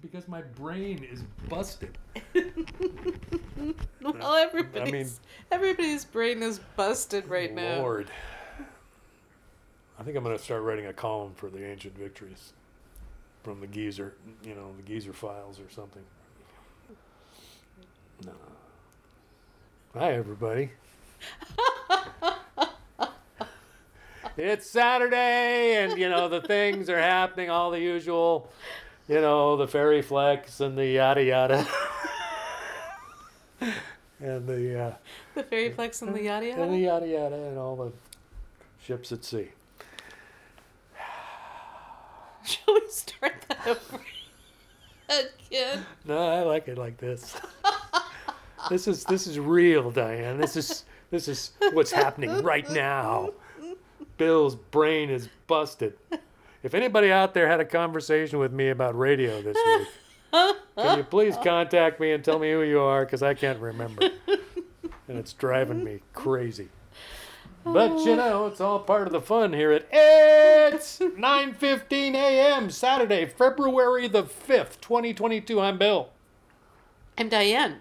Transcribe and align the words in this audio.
Because 0.00 0.28
my 0.28 0.42
brain 0.42 1.06
is 1.10 1.22
busted. 1.48 1.96
well, 4.02 4.34
everybody's 4.34 5.20
everybody's 5.50 6.04
brain 6.04 6.42
is 6.42 6.60
busted 6.76 7.28
right 7.28 7.52
now. 7.54 7.78
Lord. 7.78 8.10
I 9.98 10.02
think 10.04 10.16
I'm 10.16 10.24
going 10.24 10.36
to 10.36 10.42
start 10.42 10.62
writing 10.62 10.86
a 10.86 10.92
column 10.92 11.32
for 11.34 11.48
the 11.48 11.64
ancient 11.64 11.96
victories 11.96 12.52
from 13.42 13.60
the 13.60 13.66
geezer, 13.66 14.14
you 14.42 14.54
know, 14.54 14.72
the 14.76 14.82
geezer 14.82 15.12
files 15.12 15.60
or 15.60 15.70
something. 15.70 16.02
No. 18.24 18.32
Hi, 19.94 20.12
everybody. 20.14 20.70
it's 24.36 24.68
Saturday, 24.70 25.76
and 25.76 25.98
you 25.98 26.08
know 26.08 26.28
the 26.28 26.40
things 26.40 26.88
are 26.88 26.98
happening, 26.98 27.50
all 27.50 27.70
the 27.70 27.80
usual, 27.80 28.50
you 29.08 29.20
know, 29.20 29.56
the 29.56 29.68
fairy 29.68 30.02
flex 30.02 30.60
and 30.60 30.76
the 30.76 30.86
yada 30.86 31.22
yada, 31.22 31.66
and 34.20 34.46
the 34.46 34.80
uh, 34.80 34.94
The 35.34 35.42
fairy 35.44 35.70
flex 35.72 36.02
and 36.02 36.14
the 36.14 36.22
yada 36.22 36.46
yada 36.46 36.62
and 36.62 36.72
the 36.72 36.78
yada. 36.78 37.06
yada 37.06 37.34
and 37.48 37.58
all 37.58 37.76
the 37.76 37.92
ships 38.84 39.12
at 39.12 39.24
sea. 39.24 39.48
Shall 42.44 42.74
we 42.74 42.82
start 42.88 43.34
that 43.48 43.66
over 43.66 44.00
again? 45.08 45.84
No, 46.04 46.18
I 46.18 46.42
like 46.42 46.68
it 46.68 46.78
like 46.78 46.96
this. 46.98 47.36
this 48.70 48.88
is 48.88 49.04
this 49.04 49.26
is 49.26 49.38
real, 49.38 49.90
Diane. 49.90 50.38
This 50.38 50.56
is 50.56 50.84
this 51.10 51.28
is 51.28 51.52
what's 51.72 51.92
happening 51.92 52.42
right 52.42 52.68
now. 52.70 53.30
Bill's 54.16 54.56
brain 54.56 55.10
is 55.10 55.28
busted. 55.46 55.94
If 56.62 56.74
anybody 56.74 57.10
out 57.10 57.34
there 57.34 57.48
had 57.48 57.58
a 57.60 57.64
conversation 57.64 58.38
with 58.38 58.52
me 58.52 58.68
about 58.68 58.96
radio 58.96 59.42
this 59.42 59.56
week, 59.66 59.88
can 60.76 60.98
you 60.98 61.04
please 61.04 61.36
contact 61.42 61.98
me 61.98 62.12
and 62.12 62.24
tell 62.24 62.38
me 62.38 62.52
who 62.52 62.62
you 62.62 62.80
are 62.80 63.04
because 63.04 63.22
I 63.22 63.34
can't 63.34 63.58
remember, 63.58 64.10
and 64.28 65.18
it's 65.18 65.32
driving 65.32 65.82
me 65.82 66.00
crazy. 66.12 66.68
But 67.64 68.04
you 68.04 68.16
know, 68.16 68.46
it's 68.46 68.60
all 68.60 68.78
part 68.80 69.06
of 69.06 69.12
the 69.12 69.20
fun 69.20 69.52
here 69.52 69.72
at 69.72 69.86
it's 69.92 70.98
9:15 70.98 72.14
a.m. 72.14 72.70
Saturday, 72.70 73.26
February 73.26 74.06
the 74.06 74.22
5th, 74.22 74.80
2022. 74.80 75.60
I'm 75.60 75.78
Bill. 75.78 76.10
I'm 77.18 77.28
Diane. 77.28 77.80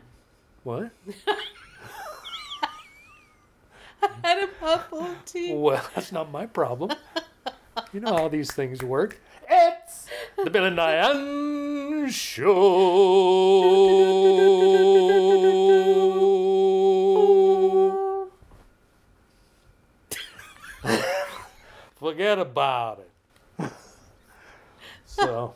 What? 0.64 0.92
I 4.03 4.09
had 4.23 4.50
a 4.50 4.50
of 4.92 5.25
tea. 5.25 5.53
Well, 5.53 5.88
that's 5.94 6.11
not 6.11 6.31
my 6.31 6.48
problem. 6.48 6.92
You 7.94 8.00
know 8.00 8.14
how 8.14 8.27
these 8.27 8.52
things 8.52 8.83
work. 8.83 9.19
It's 9.50 10.08
the 10.44 10.50
Bill 10.50 10.66
and 10.66 10.75
Diane 10.75 12.09
Show. 12.09 12.52
Forget 21.99 22.39
about 22.39 22.99
it. 22.99 23.72
So, 25.05 25.53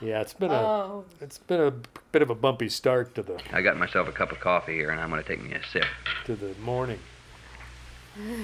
yeah, 0.00 0.20
it's 0.20 0.34
been 0.34 0.50
a 0.50 0.54
Oh, 0.54 1.04
it's 1.20 1.38
been 1.38 1.60
a 1.60 1.72
bit 2.12 2.22
of 2.22 2.30
a 2.30 2.34
bumpy 2.34 2.68
start 2.68 3.14
to 3.16 3.22
the 3.22 3.40
I 3.52 3.60
got 3.62 3.76
myself 3.76 4.08
a 4.08 4.12
cup 4.12 4.30
of 4.30 4.38
coffee 4.40 4.74
here, 4.74 4.90
and 4.90 5.00
I'm 5.00 5.10
going 5.10 5.22
to 5.22 5.28
take 5.28 5.42
me 5.42 5.52
a 5.52 5.62
sip. 5.64 5.84
to 6.26 6.36
the 6.36 6.54
morning 6.60 7.00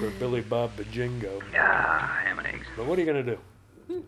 for 0.00 0.10
Billy 0.18 0.40
Bob 0.40 0.76
Bajingo. 0.76 1.42
Ah, 1.56 2.20
ham 2.24 2.38
and 2.38 2.48
eggs. 2.48 2.66
But 2.76 2.86
what 2.86 2.98
are 2.98 3.02
you 3.02 3.12
going 3.12 3.24
to 3.24 3.36
do? 3.88 4.04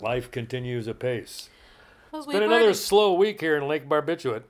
Life 0.00 0.30
continues 0.30 0.86
apace. 0.86 1.48
well, 2.10 2.20
It's 2.20 2.26
we've 2.28 2.34
been 2.34 2.44
another 2.44 2.62
already, 2.64 2.74
slow 2.78 3.12
week 3.14 3.40
here 3.40 3.56
in 3.56 3.68
Lake 3.68 3.88
Barbituate. 3.88 4.44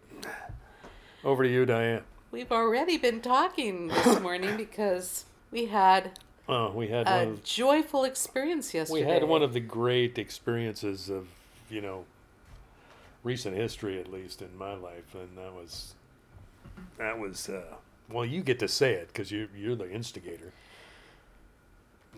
Over 1.25 1.43
to 1.43 1.51
you, 1.51 1.67
Diane. 1.67 2.03
we've 2.31 2.53
already 2.53 2.97
been 2.97 3.21
talking 3.21 3.89
this 3.89 4.21
morning 4.21 4.57
because 4.57 5.25
we 5.51 5.67
had 5.67 6.19
Oh, 6.49 6.71
we 6.73 6.89
had 6.89 7.07
a 7.07 7.29
of, 7.31 7.45
joyful 7.45 8.03
experience 8.05 8.73
yesterday. 8.75 9.05
we 9.05 9.09
had 9.09 9.25
one 9.25 9.43
of 9.43 9.53
the 9.53 9.61
great 9.61 10.19
experiences 10.19 11.09
of 11.11 11.29
you 11.69 11.81
know 11.81 12.05
recent 13.23 13.55
history, 13.57 14.01
at 14.01 14.11
least 14.11 14.41
in 14.43 14.57
my 14.57 14.75
life, 14.75 15.15
and 15.15 15.37
that 15.37 15.53
was 15.53 15.95
that 16.99 17.19
was 17.19 17.49
uh, 17.49 17.63
well, 18.13 18.25
you 18.25 18.43
get 18.43 18.59
to 18.61 18.69
say 18.69 18.93
it 18.95 19.09
because 19.09 19.31
you 19.31 19.49
you're 19.57 19.77
the 19.77 19.91
instigator. 19.91 20.53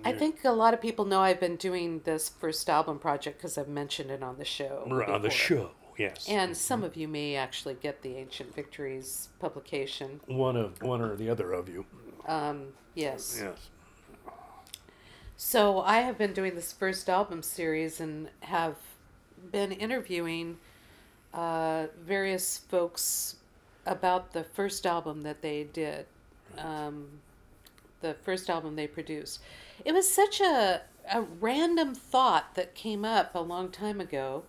I 0.04 0.12
think 0.12 0.44
a 0.44 0.50
lot 0.50 0.74
of 0.74 0.80
people 0.80 1.04
know 1.04 1.20
I've 1.20 1.38
been 1.38 1.56
doing 1.56 2.00
this 2.04 2.28
first 2.28 2.68
album 2.68 2.98
project 2.98 3.38
because 3.38 3.56
I've 3.56 3.68
mentioned 3.68 4.10
it 4.10 4.22
on 4.22 4.38
the 4.38 4.44
show. 4.44 4.84
Right, 4.90 5.08
on 5.08 5.22
the 5.22 5.30
show. 5.30 5.70
Yes, 5.98 6.26
And 6.28 6.56
some 6.56 6.82
of 6.82 6.96
you 6.96 7.06
may 7.06 7.36
actually 7.36 7.74
get 7.74 8.00
the 8.02 8.16
Ancient 8.16 8.54
Victories 8.54 9.28
publication. 9.38 10.20
one 10.26 10.56
of 10.56 10.80
one 10.82 11.02
or 11.02 11.16
the 11.16 11.28
other 11.28 11.52
of 11.52 11.68
you. 11.68 11.84
Um, 12.26 12.68
yes. 12.94 13.40
Yes. 13.42 13.68
So 15.36 15.80
I 15.80 15.98
have 15.98 16.16
been 16.16 16.32
doing 16.32 16.54
this 16.54 16.72
first 16.72 17.10
album 17.10 17.42
series 17.42 18.00
and 18.00 18.28
have 18.40 18.76
been 19.50 19.70
interviewing 19.72 20.58
uh, 21.34 21.86
various 22.00 22.58
folks 22.58 23.36
about 23.86 24.32
the 24.32 24.44
first 24.44 24.86
album 24.86 25.22
that 25.22 25.42
they 25.42 25.64
did, 25.64 26.06
um, 26.58 27.08
the 28.00 28.14
first 28.14 28.48
album 28.48 28.76
they 28.76 28.86
produced. 28.86 29.40
It 29.84 29.92
was 29.92 30.12
such 30.12 30.40
a, 30.40 30.82
a 31.12 31.22
random 31.22 31.94
thought 31.94 32.54
that 32.54 32.74
came 32.74 33.04
up 33.04 33.34
a 33.34 33.40
long 33.40 33.70
time 33.70 34.00
ago, 34.00 34.44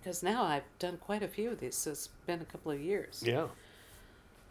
because 0.00 0.22
now 0.22 0.44
I've 0.44 0.64
done 0.78 0.98
quite 0.98 1.22
a 1.22 1.28
few 1.28 1.50
of 1.50 1.60
these, 1.60 1.76
so 1.76 1.92
it's 1.92 2.08
been 2.26 2.40
a 2.40 2.44
couple 2.44 2.72
of 2.72 2.80
years. 2.80 3.22
Yeah. 3.24 3.46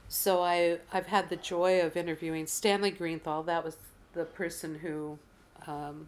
So 0.07 0.41
I 0.41 0.79
I've 0.91 1.07
had 1.07 1.29
the 1.29 1.35
joy 1.35 1.81
of 1.81 1.97
interviewing 1.97 2.45
Stanley 2.47 2.91
Greenthal. 2.91 3.45
That 3.45 3.63
was 3.63 3.77
the 4.13 4.25
person 4.25 4.79
who 4.79 5.17
um, 5.67 6.07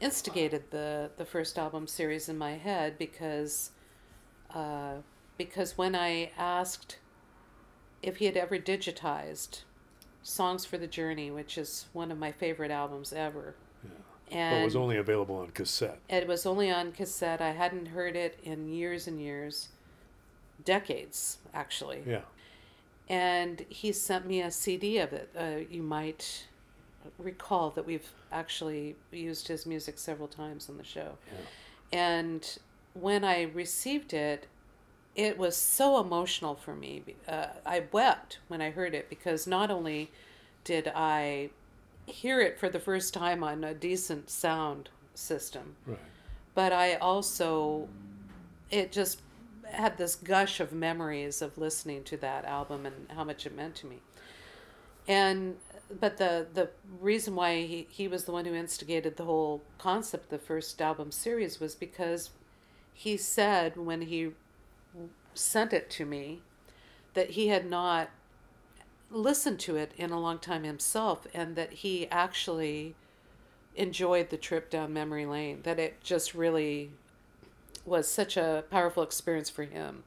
instigated 0.00 0.70
the 0.70 1.10
the 1.16 1.24
first 1.24 1.58
album 1.58 1.86
series 1.86 2.28
in 2.28 2.38
my 2.38 2.52
head 2.52 2.98
because 2.98 3.70
uh, 4.54 4.96
because 5.36 5.76
when 5.76 5.94
I 5.94 6.30
asked 6.36 6.98
if 8.02 8.16
he 8.16 8.24
had 8.26 8.36
ever 8.36 8.58
digitized 8.58 9.62
Songs 10.22 10.64
for 10.64 10.78
the 10.78 10.86
Journey, 10.86 11.30
which 11.30 11.56
is 11.58 11.86
one 11.92 12.10
of 12.12 12.18
my 12.18 12.32
favorite 12.32 12.70
albums 12.70 13.12
ever, 13.12 13.54
But 13.82 14.36
and 14.36 14.62
it 14.62 14.64
was 14.64 14.76
only 14.76 14.96
available 14.96 15.36
on 15.36 15.48
cassette. 15.50 15.98
it 16.08 16.26
was 16.26 16.46
only 16.46 16.70
on 16.70 16.92
cassette. 16.92 17.40
I 17.40 17.50
hadn't 17.50 17.86
heard 17.86 18.16
it 18.16 18.38
in 18.42 18.68
years 18.68 19.06
and 19.06 19.20
years, 19.20 19.68
decades 20.64 21.38
actually 21.52 22.02
Yeah. 22.06 22.22
and 23.08 23.64
he 23.68 23.92
sent 23.92 24.26
me 24.26 24.40
a 24.42 24.50
CD 24.50 24.98
of 24.98 25.12
it. 25.12 25.28
Uh, 25.36 25.68
you 25.70 25.82
might 25.82 26.46
recall 27.18 27.70
that 27.70 27.84
we've 27.84 28.08
actually 28.30 28.94
used 29.10 29.48
his 29.48 29.66
music 29.66 29.98
several 29.98 30.28
times 30.28 30.68
on 30.70 30.76
the 30.76 30.84
show. 30.84 31.18
Yeah. 31.92 31.98
And 31.98 32.58
when 32.94 33.24
I 33.24 33.42
received 33.42 34.12
it, 34.14 34.46
it 35.14 35.36
was 35.38 35.56
so 35.56 36.00
emotional 36.00 36.54
for 36.54 36.74
me. 36.74 37.02
Uh, 37.28 37.46
I 37.66 37.84
wept 37.92 38.38
when 38.48 38.60
I 38.62 38.70
heard 38.70 38.94
it 38.94 39.08
because 39.10 39.46
not 39.46 39.70
only 39.70 40.10
did 40.64 40.90
I 40.94 41.50
hear 42.06 42.40
it 42.40 42.58
for 42.58 42.68
the 42.68 42.80
first 42.80 43.12
time 43.14 43.44
on 43.44 43.62
a 43.64 43.74
decent 43.74 44.30
sound 44.30 44.88
system, 45.14 45.76
Right. 45.86 45.98
but 46.54 46.72
I 46.72 46.94
also 46.94 47.88
it 48.70 48.90
just 48.90 49.20
had 49.64 49.96
this 49.98 50.14
gush 50.14 50.60
of 50.60 50.72
memories 50.72 51.42
of 51.42 51.56
listening 51.58 52.04
to 52.04 52.16
that 52.18 52.44
album 52.44 52.86
and 52.86 53.10
how 53.10 53.24
much 53.24 53.46
it 53.46 53.54
meant 53.54 53.74
to 53.76 53.86
me. 53.86 53.98
And 55.08 55.56
but 56.00 56.16
the 56.16 56.46
the 56.52 56.70
reason 57.00 57.34
why 57.34 57.62
he, 57.62 57.86
he 57.90 58.08
was 58.08 58.24
the 58.24 58.32
one 58.32 58.44
who 58.44 58.54
instigated 58.54 59.16
the 59.16 59.24
whole 59.24 59.62
concept 59.78 60.24
of 60.24 60.30
the 60.30 60.38
first 60.38 60.80
album 60.80 61.10
series 61.12 61.60
was 61.60 61.74
because 61.74 62.30
he 62.94 63.16
said 63.16 63.76
when 63.76 64.02
he 64.02 64.30
sent 65.34 65.72
it 65.72 65.90
to 65.90 66.04
me 66.04 66.40
that 67.14 67.30
he 67.30 67.48
had 67.48 67.68
not 67.68 68.10
listened 69.10 69.60
to 69.60 69.76
it 69.76 69.92
in 69.96 70.10
a 70.10 70.20
long 70.20 70.38
time 70.38 70.64
himself 70.64 71.26
and 71.34 71.56
that 71.56 71.72
he 71.72 72.08
actually 72.10 72.94
enjoyed 73.76 74.30
the 74.30 74.36
trip 74.36 74.70
down 74.70 74.92
memory 74.92 75.26
lane 75.26 75.60
that 75.62 75.78
it 75.78 76.02
just 76.02 76.34
really 76.34 76.90
was 77.84 78.08
such 78.08 78.36
a 78.36 78.64
powerful 78.70 79.02
experience 79.02 79.50
for 79.50 79.64
him 79.64 80.04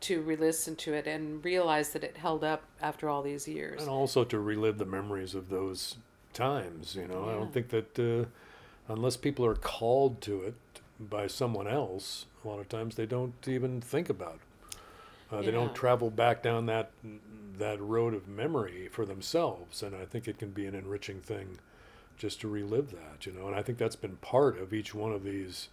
to 0.00 0.22
re-listen 0.22 0.74
to 0.76 0.94
it 0.94 1.06
and 1.06 1.44
realize 1.44 1.90
that 1.90 2.02
it 2.02 2.16
held 2.16 2.42
up 2.42 2.62
after 2.80 3.08
all 3.08 3.22
these 3.22 3.46
years. 3.46 3.82
And 3.82 3.90
also 3.90 4.24
to 4.24 4.38
relive 4.38 4.78
the 4.78 4.86
memories 4.86 5.34
of 5.34 5.50
those 5.50 5.96
times. 6.32 6.94
You 6.94 7.06
know, 7.06 7.28
I 7.28 7.32
don't 7.34 7.52
think 7.52 7.68
that 7.68 7.98
uh, 7.98 8.92
unless 8.92 9.16
people 9.16 9.44
are 9.44 9.54
called 9.54 10.22
to 10.22 10.42
it 10.42 10.54
by 10.98 11.26
someone 11.26 11.68
else, 11.68 12.26
a 12.44 12.48
lot 12.48 12.60
of 12.60 12.68
times 12.68 12.94
they 12.96 13.06
don't 13.06 13.46
even 13.48 13.80
think 13.80 14.08
about. 14.10 14.40
Uh, 15.32 15.42
They 15.42 15.50
Yeah. 15.50 15.52
don't 15.52 15.74
travel 15.74 16.10
back 16.10 16.42
down 16.42 16.66
that 16.66 16.90
that 17.58 17.80
road 17.80 18.14
of 18.14 18.26
memory 18.28 18.88
for 18.88 19.04
themselves, 19.06 19.82
and 19.82 19.94
I 19.94 20.06
think 20.06 20.26
it 20.28 20.38
can 20.38 20.50
be 20.50 20.66
an 20.66 20.74
enriching 20.74 21.20
thing 21.20 21.58
just 22.18 22.40
to 22.42 22.48
relive 22.48 22.90
that. 22.92 23.26
You 23.26 23.32
know, 23.32 23.46
and 23.48 23.56
I 23.56 23.62
think 23.62 23.78
that's 23.78 23.96
been 23.96 24.16
part 24.16 24.58
of 24.58 24.72
each 24.74 24.94
one 24.94 25.12
of 25.12 25.24
these 25.24 25.68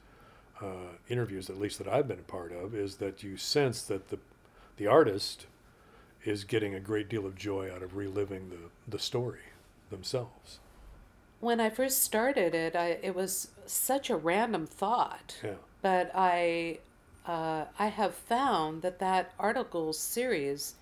uh, 0.62 0.98
interviews, 1.10 1.50
at 1.50 1.60
least 1.60 1.78
that 1.80 1.88
I've 1.88 2.08
been 2.08 2.20
a 2.20 2.24
part 2.24 2.52
of, 2.54 2.76
is 2.76 2.98
that 2.98 3.24
you 3.24 3.38
sense 3.38 3.82
that 3.84 4.10
the 4.10 4.20
the 4.78 4.88
artist 4.88 5.48
is 6.26 6.44
getting 6.46 6.76
a 6.76 6.80
great 6.80 7.10
deal 7.10 7.26
of 7.26 7.36
joy 7.36 7.74
out 7.74 7.84
of 7.84 7.96
reliving 7.96 8.50
the, 8.50 8.70
the 8.88 9.00
story 9.00 9.40
themselves. 9.90 10.60
When 11.40 11.60
I 11.60 11.70
first 11.72 12.04
started 12.04 12.54
it, 12.54 12.76
I, 12.76 13.00
it 13.02 13.16
was 13.16 13.50
such 13.66 14.10
a 14.12 14.16
random 14.16 14.66
thought. 14.68 15.44
Yeah. 15.44 15.54
But 15.82 16.12
I, 16.16 16.80
uh, 17.26 17.66
I 17.78 17.88
have 17.88 18.16
found 18.16 18.82
that 18.82 19.00
that 19.00 19.34
article 19.40 19.94
series 19.94 20.76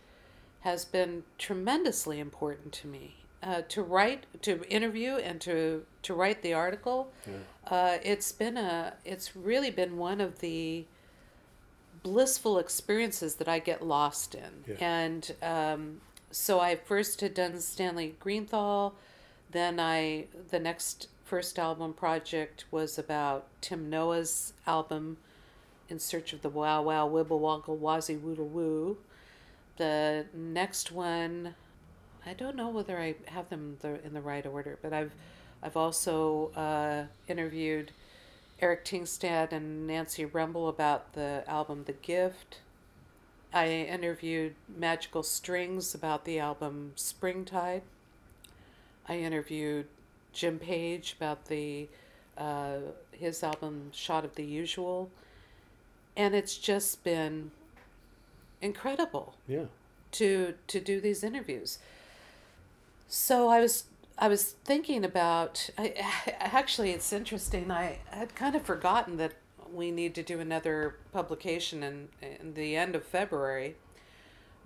has 0.62 0.86
been 0.86 1.24
tremendously 1.38 2.20
important 2.20 2.72
to 2.74 2.88
me. 2.88 3.16
Uh, 3.44 3.62
to 3.70 3.84
write, 3.84 4.26
to 4.42 4.64
interview, 4.70 5.18
and 5.18 5.40
to 5.42 5.86
to 6.02 6.14
write 6.16 6.42
the 6.42 6.54
article, 6.54 7.12
Yeah. 7.28 7.34
uh, 7.76 7.98
it's 8.04 8.32
been 8.32 8.58
a, 8.58 8.94
it's 9.06 9.36
really 9.36 9.70
been 9.70 9.98
one 9.98 10.20
of 10.20 10.40
the 10.40 10.86
blissful 12.02 12.58
experiences 12.58 13.36
that 13.36 13.48
I 13.48 13.60
get 13.60 13.86
lost 13.86 14.34
in. 14.34 14.64
Yeah. 14.68 14.76
And 14.80 15.32
um, 15.44 16.02
so 16.32 16.60
I 16.60 16.76
first 16.76 17.22
had 17.22 17.36
done 17.36 17.60
Stanley 17.60 18.16
Greenthal, 18.20 18.94
then 19.52 19.80
I 19.80 20.26
the 20.50 20.60
next 20.60 21.08
first 21.26 21.58
album 21.58 21.92
project 21.92 22.66
was 22.70 23.00
about 23.00 23.48
Tim 23.60 23.90
Noah's 23.90 24.54
album 24.68 25.18
In 25.90 26.00
Search 26.00 26.32
of 26.34 26.44
the 26.44 26.50
Wow 26.50 26.84
Wow 26.84 27.10
Wibble 27.10 27.40
Woggle 27.40 27.78
Wazzy 27.78 28.20
Woodle 28.20 28.48
Woo. 28.48 28.98
The 29.78 30.28
next 30.34 30.92
one 30.92 31.56
I 32.26 32.34
don't 32.34 32.56
know 32.56 32.70
whether 32.70 32.98
I 33.00 33.16
have 33.26 33.50
them 33.50 33.78
the, 33.82 34.04
in 34.04 34.14
the 34.14 34.22
right 34.22 34.46
order, 34.46 34.80
but 34.82 34.94
I've 34.94 35.12
I've 35.62 35.78
also 35.78 36.52
uh, 36.56 37.06
interviewed 37.28 37.92
Eric 38.62 38.86
Tingstad 38.86 39.52
and 39.52 39.88
Nancy 39.88 40.26
Rumbel 40.26 40.70
about 40.70 41.14
the 41.14 41.44
album 41.48 41.84
The 41.86 41.94
Gift. 41.94 42.60
I 43.52 43.68
interviewed 43.68 44.56
Magical 44.68 45.24
Strings 45.24 45.96
about 45.96 46.26
the 46.26 46.40
album 46.40 46.92
Springtide. 46.96 47.82
I 49.08 49.18
interviewed 49.18 49.88
Jim 50.36 50.60
Page 50.60 51.16
about 51.18 51.46
the 51.46 51.88
uh, 52.38 52.78
his 53.12 53.42
album 53.42 53.90
Shot 53.94 54.24
of 54.26 54.36
the 54.36 54.44
Usual, 54.44 55.10
and 56.16 56.36
it's 56.36 56.58
just 56.58 57.04
been 57.04 57.52
incredible 58.62 59.36
Yeah. 59.48 59.66
to 60.12 60.54
to 60.68 60.80
do 60.80 61.00
these 61.02 61.24
interviews. 61.24 61.80
So 63.08 63.48
I 63.50 63.60
was 63.60 63.86
I 64.18 64.28
was 64.28 64.52
thinking 64.64 65.04
about 65.06 65.70
I, 65.78 65.94
actually 66.40 66.92
it's 66.92 67.12
interesting 67.14 67.72
I 67.72 68.00
had 68.10 68.36
kind 68.36 68.56
of 68.56 68.64
forgotten 68.64 69.18
that 69.18 69.34
we 69.74 69.92
need 69.92 70.14
to 70.16 70.24
do 70.24 70.40
another 70.40 70.96
publication 71.12 71.84
in, 71.84 72.08
in 72.22 72.54
the 72.54 72.76
end 72.76 72.96
of 72.96 73.04
February. 73.04 73.76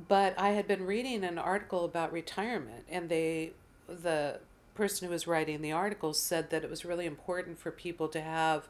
But 0.08 0.38
I 0.40 0.50
had 0.50 0.68
been 0.68 0.86
reading 0.86 1.24
an 1.24 1.38
article 1.38 1.84
about 1.86 2.12
retirement 2.14 2.86
and 2.90 3.10
they 3.10 3.52
the 3.88 4.40
person 4.80 5.06
who 5.06 5.12
was 5.12 5.28
writing 5.28 5.62
the 5.62 5.74
article 5.74 6.14
said 6.14 6.50
that 6.52 6.64
it 6.64 6.70
was 6.70 6.86
really 6.86 7.06
important 7.06 7.60
for 7.60 7.70
people 7.70 8.08
to 8.08 8.22
have 8.22 8.70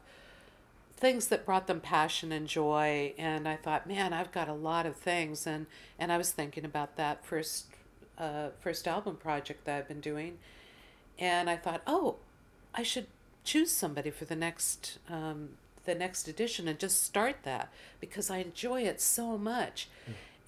things 0.96 1.28
that 1.28 1.46
brought 1.46 1.68
them 1.68 1.80
passion 1.80 2.32
and 2.32 2.48
joy 2.48 3.14
and 3.16 3.46
i 3.46 3.54
thought 3.54 3.86
man 3.86 4.12
i've 4.12 4.32
got 4.32 4.48
a 4.48 4.52
lot 4.52 4.86
of 4.86 4.96
things 4.96 5.46
and 5.46 5.66
and 6.00 6.10
i 6.10 6.18
was 6.18 6.32
thinking 6.32 6.64
about 6.64 6.96
that 6.96 7.24
first 7.24 7.66
uh, 8.18 8.48
first 8.58 8.88
album 8.88 9.14
project 9.14 9.64
that 9.64 9.78
i've 9.78 9.86
been 9.86 10.00
doing 10.00 10.36
and 11.16 11.48
i 11.48 11.54
thought 11.54 11.80
oh 11.86 12.16
i 12.74 12.82
should 12.82 13.06
choose 13.44 13.70
somebody 13.70 14.10
for 14.10 14.24
the 14.24 14.34
next 14.34 14.98
um, 15.08 15.50
the 15.84 15.94
next 15.94 16.26
edition 16.26 16.66
and 16.66 16.80
just 16.80 17.04
start 17.04 17.36
that 17.44 17.70
because 18.00 18.30
i 18.30 18.38
enjoy 18.38 18.82
it 18.82 19.00
so 19.00 19.38
much 19.38 19.88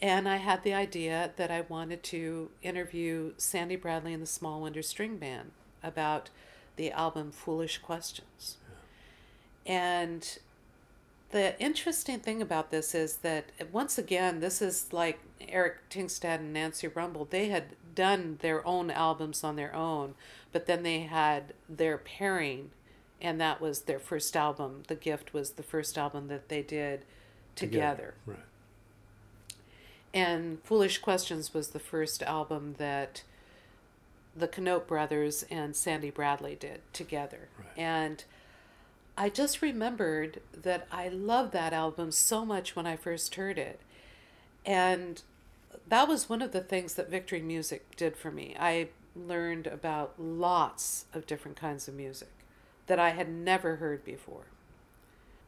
and 0.02 0.28
i 0.28 0.36
had 0.36 0.62
the 0.62 0.74
idea 0.74 1.30
that 1.36 1.50
i 1.50 1.62
wanted 1.62 2.02
to 2.02 2.50
interview 2.62 3.32
sandy 3.38 3.76
bradley 3.76 4.12
and 4.12 4.22
the 4.22 4.26
small 4.26 4.60
wonder 4.60 4.82
string 4.82 5.16
band 5.16 5.52
about 5.82 6.28
the 6.76 6.90
album 6.92 7.30
foolish 7.30 7.78
questions 7.78 8.58
and 9.64 10.38
the 11.32 11.58
interesting 11.60 12.20
thing 12.20 12.42
about 12.42 12.70
this 12.70 12.94
is 12.94 13.16
that 13.18 13.46
once 13.72 13.96
again, 13.98 14.40
this 14.40 14.60
is 14.60 14.92
like 14.92 15.18
Eric 15.40 15.88
Tingstad 15.88 16.40
and 16.40 16.52
Nancy 16.52 16.88
Rumbel. 16.88 17.28
They 17.28 17.48
had 17.48 17.74
done 17.94 18.38
their 18.42 18.66
own 18.66 18.90
albums 18.90 19.42
on 19.42 19.56
their 19.56 19.74
own, 19.74 20.14
but 20.52 20.66
then 20.66 20.82
they 20.82 21.00
had 21.00 21.54
their 21.68 21.96
pairing, 21.96 22.70
and 23.20 23.40
that 23.40 23.62
was 23.62 23.82
their 23.82 23.98
first 23.98 24.36
album. 24.36 24.82
The 24.88 24.94
Gift 24.94 25.32
was 25.32 25.52
the 25.52 25.62
first 25.62 25.96
album 25.96 26.28
that 26.28 26.50
they 26.50 26.62
did 26.62 27.06
together. 27.56 28.14
Right. 28.26 28.38
And 30.14 30.62
Foolish 30.62 30.98
Questions 30.98 31.54
was 31.54 31.68
the 31.68 31.78
first 31.78 32.22
album 32.22 32.74
that 32.78 33.22
the 34.36 34.48
Canote 34.48 34.86
brothers 34.86 35.44
and 35.50 35.74
Sandy 35.76 36.10
Bradley 36.10 36.54
did 36.54 36.80
together. 36.92 37.48
Right. 37.58 37.78
And 37.78 38.24
I 39.16 39.28
just 39.28 39.62
remembered 39.62 40.40
that 40.54 40.86
I 40.90 41.08
loved 41.08 41.52
that 41.52 41.72
album 41.72 42.12
so 42.12 42.44
much 42.44 42.74
when 42.74 42.86
I 42.86 42.96
first 42.96 43.34
heard 43.34 43.58
it. 43.58 43.80
And 44.64 45.22
that 45.88 46.08
was 46.08 46.28
one 46.28 46.42
of 46.42 46.52
the 46.52 46.60
things 46.60 46.94
that 46.94 47.10
Victory 47.10 47.42
Music 47.42 47.96
did 47.96 48.16
for 48.16 48.30
me. 48.30 48.54
I 48.58 48.88
learned 49.14 49.66
about 49.66 50.14
lots 50.18 51.06
of 51.12 51.26
different 51.26 51.56
kinds 51.56 51.88
of 51.88 51.94
music 51.94 52.30
that 52.86 52.98
I 52.98 53.10
had 53.10 53.28
never 53.28 53.76
heard 53.76 54.04
before. 54.04 54.46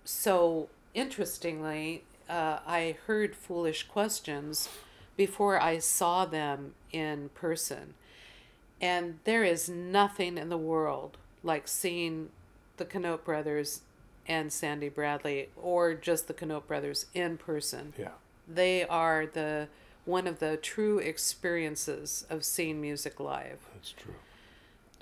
So, 0.04 0.68
interestingly, 0.92 2.04
uh, 2.28 2.58
I 2.66 2.96
heard 3.06 3.34
Foolish 3.34 3.84
Questions 3.84 4.68
before 5.16 5.60
I 5.60 5.78
saw 5.78 6.24
them 6.24 6.74
in 6.92 7.30
person. 7.30 7.94
And 8.80 9.18
there 9.24 9.44
is 9.44 9.68
nothing 9.68 10.36
in 10.36 10.48
the 10.48 10.58
world 10.58 11.16
like 11.42 11.68
seeing 11.68 12.30
the 12.76 12.84
Canote 12.84 13.24
brothers 13.24 13.82
and 14.26 14.52
Sandy 14.52 14.88
Bradley, 14.88 15.50
or 15.56 15.94
just 15.94 16.28
the 16.28 16.34
Canote 16.34 16.66
brothers 16.66 17.06
in 17.14 17.36
person. 17.36 17.92
Yeah. 17.98 18.08
They 18.48 18.84
are 18.84 19.26
the 19.26 19.68
one 20.06 20.26
of 20.26 20.38
the 20.38 20.56
true 20.56 20.98
experiences 20.98 22.26
of 22.28 22.44
seeing 22.44 22.80
music 22.80 23.20
live. 23.20 23.58
That's 23.74 23.92
true. 23.92 24.14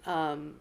Um, 0.07 0.55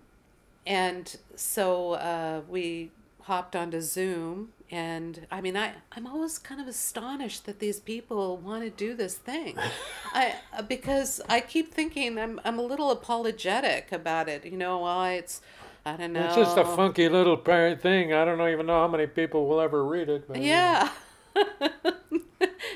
and 0.65 1.15
so 1.35 1.93
uh, 1.93 2.41
we 2.47 2.91
hopped 3.23 3.55
onto 3.55 3.81
Zoom, 3.81 4.49
and 4.71 5.27
I 5.29 5.41
mean, 5.41 5.57
I 5.57 5.73
I'm 5.91 6.07
always 6.07 6.39
kind 6.39 6.61
of 6.61 6.67
astonished 6.67 7.45
that 7.45 7.59
these 7.59 7.79
people 7.79 8.37
want 8.37 8.63
to 8.63 8.69
do 8.69 8.95
this 8.95 9.15
thing, 9.15 9.57
I 10.13 10.35
uh, 10.57 10.61
because 10.61 11.19
I 11.27 11.41
keep 11.41 11.73
thinking 11.73 12.17
I'm 12.17 12.39
I'm 12.45 12.57
a 12.57 12.61
little 12.61 12.89
apologetic 12.89 13.91
about 13.91 14.29
it. 14.29 14.45
You 14.45 14.57
know, 14.57 14.79
why 14.79 15.13
it's 15.13 15.41
I 15.85 15.97
don't 15.97 16.13
know. 16.13 16.25
It's 16.25 16.35
just 16.35 16.57
a 16.57 16.63
funky 16.63 17.09
little 17.09 17.37
parent 17.37 17.81
thing. 17.81 18.13
I 18.13 18.23
don't 18.23 18.41
even 18.49 18.65
know 18.65 18.79
how 18.79 18.87
many 18.87 19.07
people 19.07 19.47
will 19.47 19.59
ever 19.59 19.83
read 19.83 20.09
it. 20.09 20.27
But, 20.27 20.41
Yeah. 20.41 20.89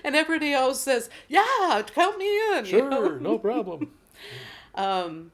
and 0.03 0.15
everybody 0.15 0.53
else 0.53 0.81
says, 0.81 1.09
"Yeah, 1.29 1.81
count 1.93 2.17
me 2.17 2.57
in." 2.57 2.65
you 2.65 2.89
know? 2.89 3.07
Sure, 3.07 3.19
no 3.19 3.39
problem. 3.39 3.91
Um, 4.77 5.31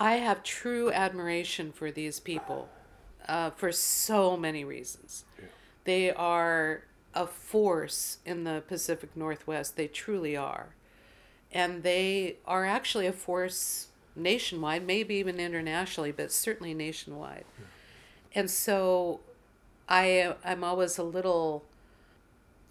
I 0.00 0.14
have 0.14 0.42
true 0.42 0.90
admiration 0.90 1.72
for 1.72 1.90
these 1.90 2.20
people 2.20 2.70
uh, 3.28 3.50
for 3.50 3.72
so 3.72 4.36
many 4.36 4.64
reasons. 4.64 5.24
Yeah. 5.38 5.46
They 5.84 6.10
are 6.12 6.84
a 7.14 7.26
force 7.26 8.18
in 8.24 8.44
the 8.44 8.62
Pacific 8.66 9.16
Northwest. 9.16 9.76
They 9.76 9.86
truly 9.86 10.36
are. 10.36 10.74
And 11.52 11.82
they 11.82 12.36
are 12.46 12.64
actually 12.64 13.06
a 13.06 13.12
force 13.12 13.88
nationwide, 14.16 14.86
maybe 14.86 15.14
even 15.16 15.38
internationally, 15.38 16.10
but 16.12 16.32
certainly 16.32 16.74
nationwide. 16.74 17.44
And 18.34 18.50
so 18.50 19.20
I, 19.88 20.34
I'm 20.44 20.64
always 20.64 20.98
a 20.98 21.04
little, 21.04 21.64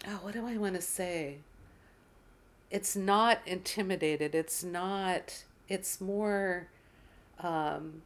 oh, 0.06 0.18
what 0.22 0.34
do 0.34 0.46
I 0.46 0.58
want 0.58 0.74
to 0.74 0.82
say? 0.82 1.38
it's 2.74 2.96
not 2.96 3.38
intimidated. 3.46 4.34
It's 4.34 4.64
not. 4.64 5.44
It's 5.68 6.00
more 6.00 6.66
um, 7.38 8.02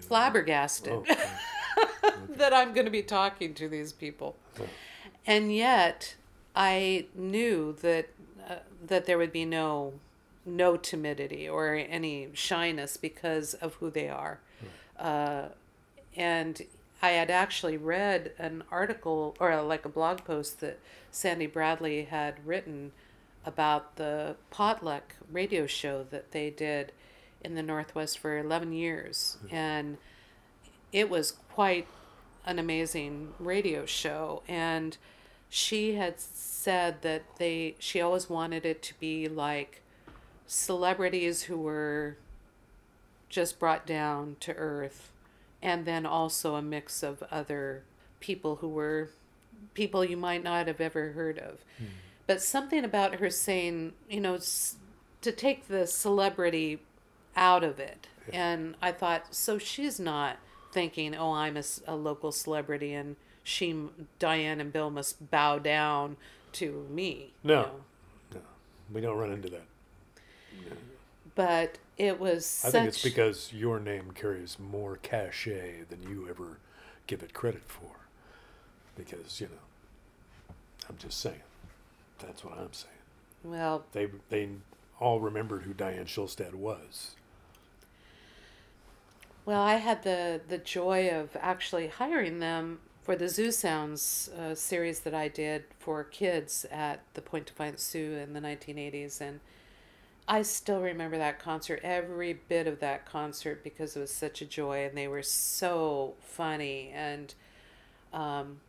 flabbergasted 0.00 0.92
Oh, 0.92 0.96
okay. 0.96 1.14
That 2.38 2.52
I'm 2.52 2.72
going 2.72 2.84
to 2.84 2.90
be 2.90 3.02
talking 3.02 3.54
to 3.54 3.68
these 3.68 3.92
people, 3.92 4.36
and 5.26 5.54
yet 5.54 6.16
I 6.54 7.06
knew 7.14 7.76
that 7.82 8.08
uh, 8.48 8.56
that 8.86 9.06
there 9.06 9.18
would 9.18 9.32
be 9.32 9.44
no 9.44 9.94
no 10.44 10.76
timidity 10.76 11.48
or 11.48 11.74
any 11.74 12.28
shyness 12.34 12.96
because 12.96 13.54
of 13.54 13.74
who 13.74 13.90
they 13.90 14.08
are, 14.08 14.40
uh, 14.98 15.48
and 16.16 16.62
I 17.00 17.10
had 17.10 17.30
actually 17.30 17.76
read 17.76 18.32
an 18.38 18.62
article 18.70 19.34
or 19.40 19.60
like 19.62 19.84
a 19.84 19.88
blog 19.88 20.24
post 20.24 20.60
that 20.60 20.78
Sandy 21.10 21.46
Bradley 21.46 22.04
had 22.04 22.46
written 22.46 22.92
about 23.44 23.96
the 23.96 24.36
potluck 24.50 25.16
radio 25.30 25.66
show 25.66 26.06
that 26.10 26.30
they 26.30 26.50
did 26.50 26.92
in 27.40 27.54
the 27.56 27.62
Northwest 27.62 28.18
for 28.18 28.38
11 28.38 28.72
years. 28.72 29.36
And 29.50 29.98
it 30.92 31.10
was 31.10 31.32
quite 31.52 31.88
an 32.44 32.58
amazing 32.58 33.34
radio 33.38 33.86
show, 33.86 34.42
and 34.48 34.96
she 35.48 35.94
had 35.94 36.20
said 36.20 37.02
that 37.02 37.22
they 37.38 37.74
she 37.78 38.00
always 38.00 38.28
wanted 38.28 38.64
it 38.64 38.82
to 38.82 38.94
be 38.98 39.28
like 39.28 39.82
celebrities 40.46 41.44
who 41.44 41.56
were 41.56 42.16
just 43.28 43.58
brought 43.58 43.86
down 43.86 44.36
to 44.40 44.52
earth 44.54 45.10
and 45.62 45.84
then 45.84 46.04
also 46.04 46.54
a 46.54 46.62
mix 46.62 47.02
of 47.02 47.22
other 47.30 47.82
people 48.20 48.56
who 48.56 48.68
were 48.68 49.10
people 49.74 50.04
you 50.04 50.16
might 50.16 50.42
not 50.42 50.66
have 50.66 50.80
ever 50.80 51.12
heard 51.12 51.38
of. 51.38 51.60
Hmm. 51.78 51.84
But 52.26 52.42
something 52.42 52.84
about 52.84 53.16
her 53.16 53.30
saying 53.30 53.92
you 54.08 54.20
know 54.20 54.38
to 55.22 55.32
take 55.32 55.68
the 55.68 55.86
celebrity 55.86 56.80
out 57.36 57.64
of 57.64 57.78
it 57.78 58.08
and 58.32 58.74
i 58.82 58.92
thought 58.92 59.34
so 59.34 59.58
she's 59.58 59.98
not 59.98 60.36
thinking 60.72 61.14
oh 61.14 61.32
i'm 61.32 61.56
a 61.86 61.94
local 61.96 62.32
celebrity 62.32 62.92
and 62.94 63.16
she 63.44 63.74
diane 64.18 64.60
and 64.60 64.72
bill 64.72 64.90
must 64.90 65.30
bow 65.30 65.58
down 65.58 66.16
to 66.52 66.86
me 66.90 67.32
you 67.42 67.50
No. 67.50 67.62
know. 67.62 67.70
No, 68.34 68.40
we 68.92 69.00
don't 69.00 69.18
run 69.18 69.32
into 69.32 69.48
that. 69.50 69.62
but 71.34 71.78
it 71.98 72.18
was 72.20 72.62
I 72.66 72.70
think 72.70 72.88
it's 72.88 73.02
because 73.02 73.52
your 73.52 73.78
name 73.80 74.12
carries 74.12 74.58
more 74.58 74.96
cachet 75.02 75.84
than 75.88 76.02
you 76.02 76.28
ever 76.28 76.58
give 77.06 77.22
it 77.22 77.32
credit 77.34 77.62
for. 77.66 77.90
Because 78.96 79.40
you 79.40 79.46
know, 79.48 80.54
I'm 80.88 80.96
just 80.98 81.20
saying. 81.20 81.40
That's 82.18 82.44
what 82.44 82.58
I'm 82.58 82.72
saying. 82.72 82.92
well 83.44 83.84
They 83.92 84.08
they 84.30 84.48
all 85.00 85.20
remembered 85.20 85.62
who 85.62 85.72
Diane 85.74 86.06
Schulstad 86.06 86.54
was. 86.54 87.16
Well, 89.44 89.60
I 89.60 89.74
had 89.74 90.02
the 90.02 90.40
the 90.48 90.58
joy 90.58 91.10
of 91.10 91.36
actually 91.40 91.88
hiring 91.88 92.38
them 92.38 92.78
for 93.02 93.16
the 93.16 93.28
Zoo 93.28 93.50
Sounds 93.50 94.30
uh, 94.38 94.54
series 94.54 95.00
that 95.00 95.14
I 95.14 95.26
did 95.26 95.64
for 95.80 96.04
kids 96.04 96.64
at 96.70 97.00
the 97.14 97.22
Point 97.22 97.46
Defiance 97.46 97.82
Zoo 97.82 98.12
in 98.12 98.32
the 98.32 98.40
1980s, 98.40 99.20
and 99.20 99.40
I 100.28 100.42
still 100.42 100.80
remember 100.80 101.18
that 101.18 101.40
concert, 101.40 101.80
every 101.82 102.34
bit 102.34 102.68
of 102.68 102.78
that 102.78 103.04
concert, 103.04 103.64
because 103.64 103.96
it 103.96 104.00
was 104.00 104.12
such 104.12 104.40
a 104.40 104.44
joy, 104.44 104.86
and 104.86 104.96
they 104.96 105.08
were 105.08 105.22
so 105.22 106.14
funny, 106.20 106.92
and 106.94 107.34
um, 108.12 108.60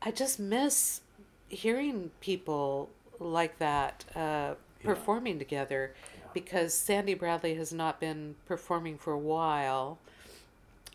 I 0.00 0.12
just 0.12 0.38
miss 0.38 1.00
hearing 1.48 2.12
people 2.20 2.90
like 3.18 3.58
that 3.58 4.04
uh, 4.14 4.54
performing 4.84 5.40
together 5.40 5.94
because 6.36 6.74
Sandy 6.74 7.14
Bradley 7.14 7.54
has 7.54 7.72
not 7.72 7.98
been 7.98 8.34
performing 8.44 8.98
for 8.98 9.14
a 9.14 9.18
while, 9.18 9.98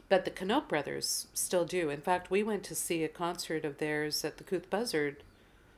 but 0.08 0.24
the 0.24 0.30
Canote 0.30 0.68
Brothers 0.70 1.26
still 1.34 1.66
do. 1.66 1.90
In 1.90 2.00
fact, 2.00 2.30
we 2.30 2.44
went 2.44 2.64
to 2.66 2.76
see 2.76 3.04
a 3.04 3.08
concert 3.08 3.66
of 3.66 3.80
theirs 3.80 4.24
at 4.24 4.38
the 4.38 4.44
Couth 4.44 4.70
Buzzard 4.70 5.24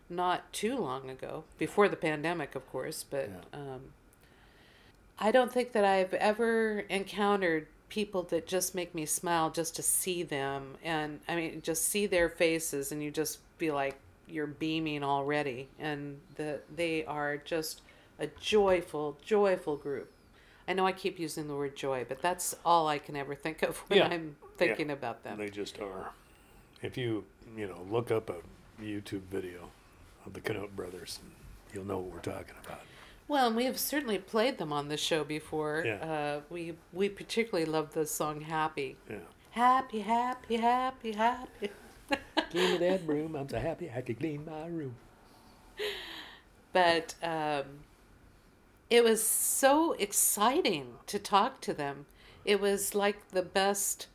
not 0.10 0.52
too 0.52 0.76
long 0.76 1.10
ago, 1.10 1.46
before 1.58 1.88
the 1.88 1.96
pandemic, 1.96 2.56
of 2.56 2.70
course, 2.70 3.06
but 3.10 3.30
Yeah. 3.30 3.60
um, 3.60 3.94
I 5.18 5.32
don't 5.32 5.54
think 5.54 5.72
that 5.72 5.86
I've 5.86 6.14
ever 6.16 6.80
encountered 6.90 7.68
people 7.88 8.24
that 8.24 8.46
just 8.46 8.76
make 8.76 8.94
me 8.94 9.06
smile 9.06 9.50
just 9.50 9.78
to 9.78 9.82
see 9.82 10.24
them 10.24 10.76
and 10.84 11.22
I 11.28 11.36
mean 11.38 11.62
just 11.62 11.84
see 11.88 12.06
their 12.06 12.28
faces 12.28 12.92
and 12.92 13.02
you 13.02 13.12
just 13.12 13.38
feel 13.60 13.76
like 13.76 13.96
you're 14.28 14.48
beaming 14.48 15.04
already 15.04 15.70
and 15.80 16.20
the 16.36 16.60
they 16.76 17.06
are 17.06 17.38
just 17.38 17.82
a 18.20 18.28
joyful 18.40 19.18
joyful 19.24 19.76
group. 19.78 20.12
I 20.68 20.74
know 20.74 20.86
I 20.86 20.94
keep 20.94 21.20
using 21.20 21.48
the 21.48 21.56
word 21.56 21.76
joy, 21.76 22.06
but 22.08 22.22
that's 22.22 22.56
all 22.64 22.88
I 22.88 22.98
can 23.00 23.16
ever 23.16 23.36
think 23.36 23.64
of 23.64 23.78
when 23.88 24.00
Yeah. 24.00 24.08
I'm 24.08 24.36
thinking 24.58 24.92
about 24.92 25.24
them. 25.24 25.38
They 25.38 25.50
just 25.50 25.80
are. 25.80 26.12
If 26.82 26.98
you 26.98 27.26
you 27.58 27.68
know 27.68 27.86
look 27.90 28.12
up 28.12 28.30
a 28.30 28.36
YouTube 28.82 29.24
video 29.32 29.70
of 30.26 30.34
the 30.34 30.42
Canote 30.42 30.76
Brothers, 30.76 31.20
you'll 31.74 31.86
know 31.86 31.98
what 32.00 32.14
we're 32.14 32.20
talking 32.34 32.56
about. 32.66 32.82
Well, 33.28 33.48
and 33.48 33.56
we 33.56 33.66
have 33.66 33.80
certainly 33.80 34.18
played 34.18 34.58
them 34.58 34.74
on 34.74 34.90
the 34.90 34.98
show 34.98 35.24
before. 35.24 35.84
Yeah. 35.86 35.96
Uh, 35.96 36.42
we 36.50 36.74
we 36.92 37.10
particularly 37.10 37.70
love 37.70 37.94
the 37.94 38.06
song 38.06 38.42
"Happy." 38.42 38.98
Yeah. 39.10 39.18
Happy, 39.52 40.00
happy, 40.00 40.56
happy, 40.58 41.12
happy. 41.14 41.70
Give 42.52 42.72
me 42.72 42.78
that 42.78 43.06
broom. 43.06 43.36
I'm 43.36 43.48
so 43.50 43.60
happy 43.60 43.90
I 43.96 44.02
could 44.02 44.20
clean 44.20 44.46
my 44.46 44.66
room. 44.68 44.96
but 46.74 47.14
um, 47.24 47.64
it 48.94 49.04
was 49.04 49.24
so 49.24 49.94
exciting 49.94 50.94
to 51.08 51.18
talk 51.18 51.60
to 51.62 51.74
them. 51.74 52.06
It 52.46 52.62
was 52.62 52.94
like 52.94 53.30
the 53.32 53.42
best 53.42 54.06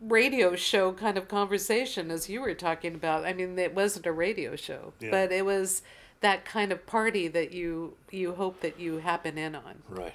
radio 0.00 0.54
show 0.54 0.92
kind 0.92 1.18
of 1.18 1.26
conversation 1.26 2.08
as 2.12 2.28
you 2.28 2.40
were 2.40 2.54
talking 2.54 2.94
about. 2.94 3.24
I 3.24 3.32
mean, 3.32 3.58
it 3.58 3.74
wasn't 3.74 4.06
a 4.06 4.12
radio 4.12 4.54
show, 4.54 4.92
Yeah. 5.00 5.10
but 5.10 5.32
it 5.32 5.44
was 5.44 5.82
that 6.20 6.44
kind 6.44 6.70
of 6.70 6.86
party 6.86 7.26
that 7.26 7.50
you 7.50 7.96
you 8.12 8.34
hope 8.34 8.60
that 8.60 8.78
you 8.78 8.98
happen 8.98 9.36
in 9.36 9.56
on. 9.56 9.82
Right. 9.88 10.14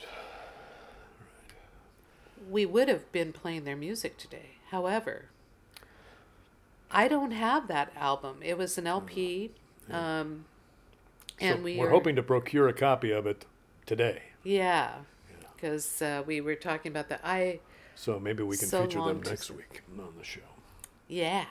We 2.49 2.65
would 2.65 2.87
have 2.87 3.11
been 3.11 3.33
playing 3.33 3.65
their 3.65 3.75
music 3.75 4.17
today. 4.17 4.51
However, 4.71 5.25
I 6.89 7.09
don't 7.09 7.31
have 7.31 7.67
that 7.67 7.91
album. 7.97 8.37
It 8.43 8.57
was 8.57 8.77
an 8.77 8.87
LP. 8.87 9.51
Um, 9.91 10.45
and 11.41 11.57
so 11.57 11.63
we 11.63 11.77
we're 11.77 11.87
are- 11.87 11.91
hoping 11.91 12.15
to 12.15 12.23
procure 12.23 12.69
a 12.69 12.73
copy 12.73 13.11
of 13.11 13.25
it 13.27 13.45
today. 13.85 14.21
Yeah, 14.43 14.91
because 15.55 16.01
uh, 16.01 16.23
we 16.25 16.41
were 16.41 16.55
talking 16.55 16.91
about 16.91 17.09
that. 17.09 17.21
I 17.23 17.59
So 17.95 18.19
maybe 18.19 18.43
we 18.43 18.57
can 18.57 18.67
So 18.67 18.83
feature 18.83 19.01
them 19.01 19.21
next 19.21 19.49
s- 19.49 19.51
week 19.51 19.81
on 19.97 20.13
the 20.17 20.23
show. 20.23 20.41
yeah. 21.07 21.45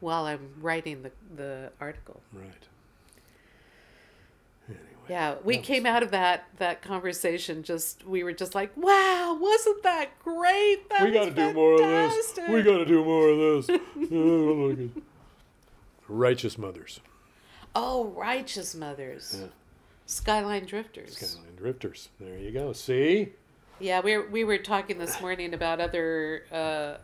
While 0.00 0.24
I'm 0.24 0.54
writing 0.60 1.02
the 1.02 1.12
the 1.36 1.72
article. 1.80 2.20
Right. 2.32 2.66
Anyway. 4.68 4.80
Yeah, 5.10 5.34
we 5.44 5.58
came 5.58 5.84
out 5.84 6.02
of 6.02 6.10
that 6.12 6.44
that 6.56 6.80
conversation 6.80 7.62
just 7.62 8.06
we 8.06 8.22
were 8.22 8.32
just 8.32 8.54
like, 8.54 8.74
wow, 8.76 9.36
wasn't 9.38 9.82
that 9.82 10.18
great? 10.24 10.88
That 10.88 11.02
we 11.04 11.10
got 11.10 11.26
to 11.26 11.30
do 11.32 11.52
more 11.52 11.74
of 11.74 11.80
this. 11.80 12.38
We 12.48 12.62
got 12.62 12.78
to 12.78 12.84
do 12.86 13.04
more 13.04 13.28
of 13.28 13.66
this. 13.66 13.80
Oh, 14.12 14.90
Righteous 16.08 16.56
mothers. 16.58 17.00
Oh, 17.76 18.06
righteous 18.06 18.74
mothers, 18.74 19.36
Yeah. 19.38 19.46
Skyline 20.10 20.66
Drifters. 20.66 21.16
Skyline 21.16 21.54
drifters. 21.56 22.08
There 22.18 22.36
you 22.36 22.50
go. 22.50 22.72
See? 22.72 23.28
Yeah, 23.78 24.00
we 24.00 24.18
we 24.18 24.42
were 24.44 24.58
talking 24.58 24.98
this 24.98 25.20
morning 25.20 25.54
about 25.54 25.80
other 25.80 26.44
uh, 26.52 26.94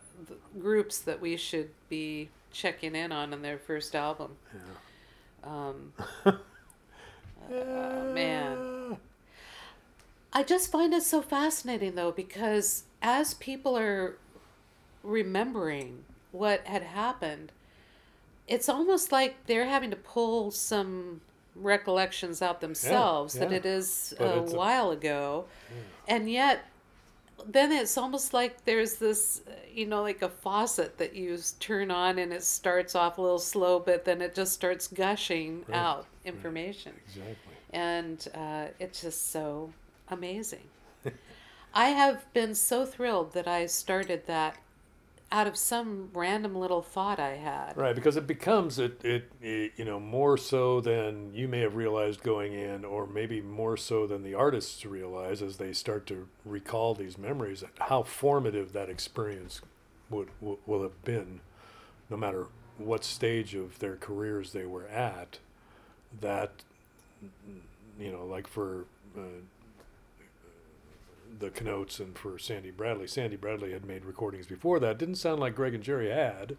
groups 0.58 0.98
that 0.98 1.20
we 1.20 1.36
should 1.36 1.70
be 1.88 2.28
checking 2.52 2.96
in 2.96 3.12
on 3.12 3.32
in 3.32 3.42
their 3.42 3.58
first 3.58 3.94
album. 3.94 4.36
Yeah. 4.52 5.48
Um, 5.48 5.92
oh, 6.26 8.12
man. 8.12 8.96
I 10.32 10.42
just 10.42 10.72
find 10.72 10.92
it 10.92 11.04
so 11.04 11.22
fascinating 11.22 11.94
though 11.94 12.10
because 12.10 12.84
as 13.00 13.34
people 13.34 13.78
are 13.78 14.16
remembering 15.04 16.04
what 16.32 16.66
had 16.66 16.82
happened, 16.82 17.52
it's 18.48 18.68
almost 18.68 19.12
like 19.12 19.46
they're 19.46 19.66
having 19.66 19.90
to 19.90 19.96
pull 19.96 20.50
some 20.50 21.20
recollections 21.60 22.42
out 22.42 22.60
themselves 22.60 23.34
that 23.34 23.50
yeah. 23.50 23.56
it 23.58 23.66
is 23.66 24.14
a 24.18 24.42
it's 24.42 24.52
a- 24.52 24.56
while 24.56 24.90
ago. 24.90 25.46
And 26.08 26.30
yet 26.30 26.64
then 27.46 27.70
it's 27.70 27.96
almost 27.98 28.32
like 28.32 28.64
there's 28.64 28.94
this 28.94 29.42
you 29.72 29.86
know 29.86 30.02
like 30.02 30.22
a 30.22 30.28
faucet 30.28 30.96
that 30.98 31.14
you 31.14 31.38
turn 31.60 31.90
on 31.90 32.18
and 32.18 32.32
it 32.32 32.42
starts 32.42 32.94
off 32.94 33.18
a 33.18 33.22
little 33.22 33.38
slow 33.38 33.78
but 33.78 34.04
then 34.06 34.22
it 34.22 34.34
just 34.34 34.52
starts 34.54 34.88
gushing 34.88 35.62
Right, 35.68 35.76
out 35.76 36.06
information 36.24 36.92
Exactly. 37.06 37.34
and 37.70 38.26
uh, 38.34 38.66
it's 38.80 39.02
just 39.02 39.30
so 39.30 39.72
amazing. 40.08 40.64
I 41.74 41.88
have 41.88 42.32
been 42.32 42.54
so 42.54 42.86
thrilled 42.86 43.34
that 43.34 43.46
I 43.46 43.66
started 43.66 44.26
that 44.26 44.56
out 45.32 45.46
of 45.46 45.56
some 45.56 46.10
random 46.14 46.54
little 46.54 46.82
thought 46.82 47.18
I 47.18 47.36
had. 47.36 47.76
Right, 47.76 47.94
because 47.94 48.16
it 48.16 48.26
becomes 48.26 48.78
it, 48.78 49.04
it, 49.04 49.30
it, 49.40 49.72
you 49.76 49.84
know, 49.84 49.98
more 49.98 50.36
so 50.36 50.80
than 50.80 51.34
you 51.34 51.48
may 51.48 51.60
have 51.60 51.74
realized 51.74 52.22
going 52.22 52.52
in, 52.52 52.84
or 52.84 53.06
maybe 53.06 53.40
more 53.40 53.76
so 53.76 54.06
than 54.06 54.22
the 54.22 54.34
artists 54.34 54.86
realize 54.86 55.42
as 55.42 55.56
they 55.56 55.72
start 55.72 56.06
to 56.06 56.28
recall 56.44 56.94
these 56.94 57.18
memories, 57.18 57.64
how 57.80 58.02
formative 58.02 58.72
that 58.72 58.88
experience 58.88 59.60
would, 60.10 60.28
will, 60.40 60.60
will 60.64 60.82
have 60.82 61.04
been, 61.04 61.40
no 62.08 62.16
matter 62.16 62.46
what 62.78 63.04
stage 63.04 63.54
of 63.54 63.78
their 63.80 63.96
careers 63.96 64.52
they 64.52 64.64
were 64.64 64.86
at. 64.86 65.38
That, 66.20 66.52
you 67.98 68.12
know, 68.12 68.24
like 68.24 68.46
for 68.46 68.84
uh, 69.18 69.22
the 71.38 71.50
Canotes 71.50 71.98
and 72.00 72.16
for 72.16 72.38
Sandy 72.38 72.70
Bradley. 72.70 73.06
Sandy 73.06 73.36
Bradley 73.36 73.72
had 73.72 73.84
made 73.84 74.04
recordings 74.04 74.46
before 74.46 74.78
that. 74.80 74.98
Didn't 74.98 75.16
sound 75.16 75.40
like 75.40 75.54
Greg 75.54 75.74
and 75.74 75.82
Jerry 75.82 76.10
had 76.10 76.56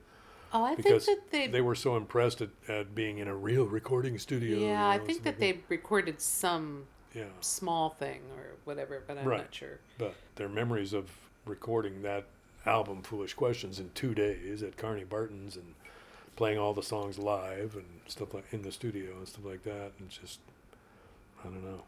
Oh, 0.54 0.64
I 0.64 0.76
think 0.76 1.04
that 1.04 1.30
they, 1.32 1.48
they 1.48 1.60
were 1.62 1.76
so 1.76 1.98
impressed 1.98 2.42
at, 2.42 2.50
at 2.70 2.96
being 2.96 3.18
in 3.18 3.28
a 3.28 3.36
real 3.36 3.66
recording 3.66 4.18
studio. 4.18 4.60
yeah, 4.60 4.88
I 4.88 4.98
think 4.98 5.24
that 5.24 5.40
they 5.40 5.60
recorded 5.68 6.22
some 6.22 6.86
yeah, 7.14 7.26
small 7.42 7.90
thing 7.90 8.22
or 8.38 8.54
whatever, 8.64 9.04
but 9.06 9.18
I'm 9.18 9.26
Right. 9.28 9.40
not 9.40 9.54
sure. 9.54 9.80
but 9.98 10.16
their 10.36 10.48
memories 10.48 10.94
of 10.94 11.10
recording 11.46 12.02
that 12.04 12.26
album 12.66 13.02
Foolish 13.02 13.34
Questions 13.34 13.78
in 13.80 13.90
two 13.94 14.14
days 14.16 14.64
at 14.64 14.78
Kearney 14.78 15.04
Barton's 15.04 15.56
and 15.58 15.74
playing 16.38 16.58
all 16.60 16.74
the 16.74 16.84
songs 16.84 17.18
live 17.20 17.76
and 17.76 17.86
stuff 18.08 18.34
like 18.34 18.46
in 18.52 18.62
the 18.62 18.72
studio 18.72 19.18
and 19.18 19.28
stuff 19.28 19.44
like 19.46 19.64
that. 19.64 19.92
And 20.00 20.10
just, 20.10 20.40
I 21.42 21.48
don't 21.48 21.64
know. 21.64 21.84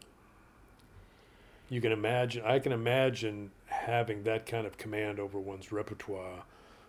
You 1.70 1.80
can 1.80 1.92
imagine, 1.92 2.44
I 2.44 2.58
can 2.58 2.72
imagine 2.72 3.52
having 3.66 4.24
that 4.24 4.44
kind 4.44 4.66
of 4.66 4.76
command 4.76 5.18
over 5.18 5.38
one's 5.38 5.72
repertoire 5.72 6.42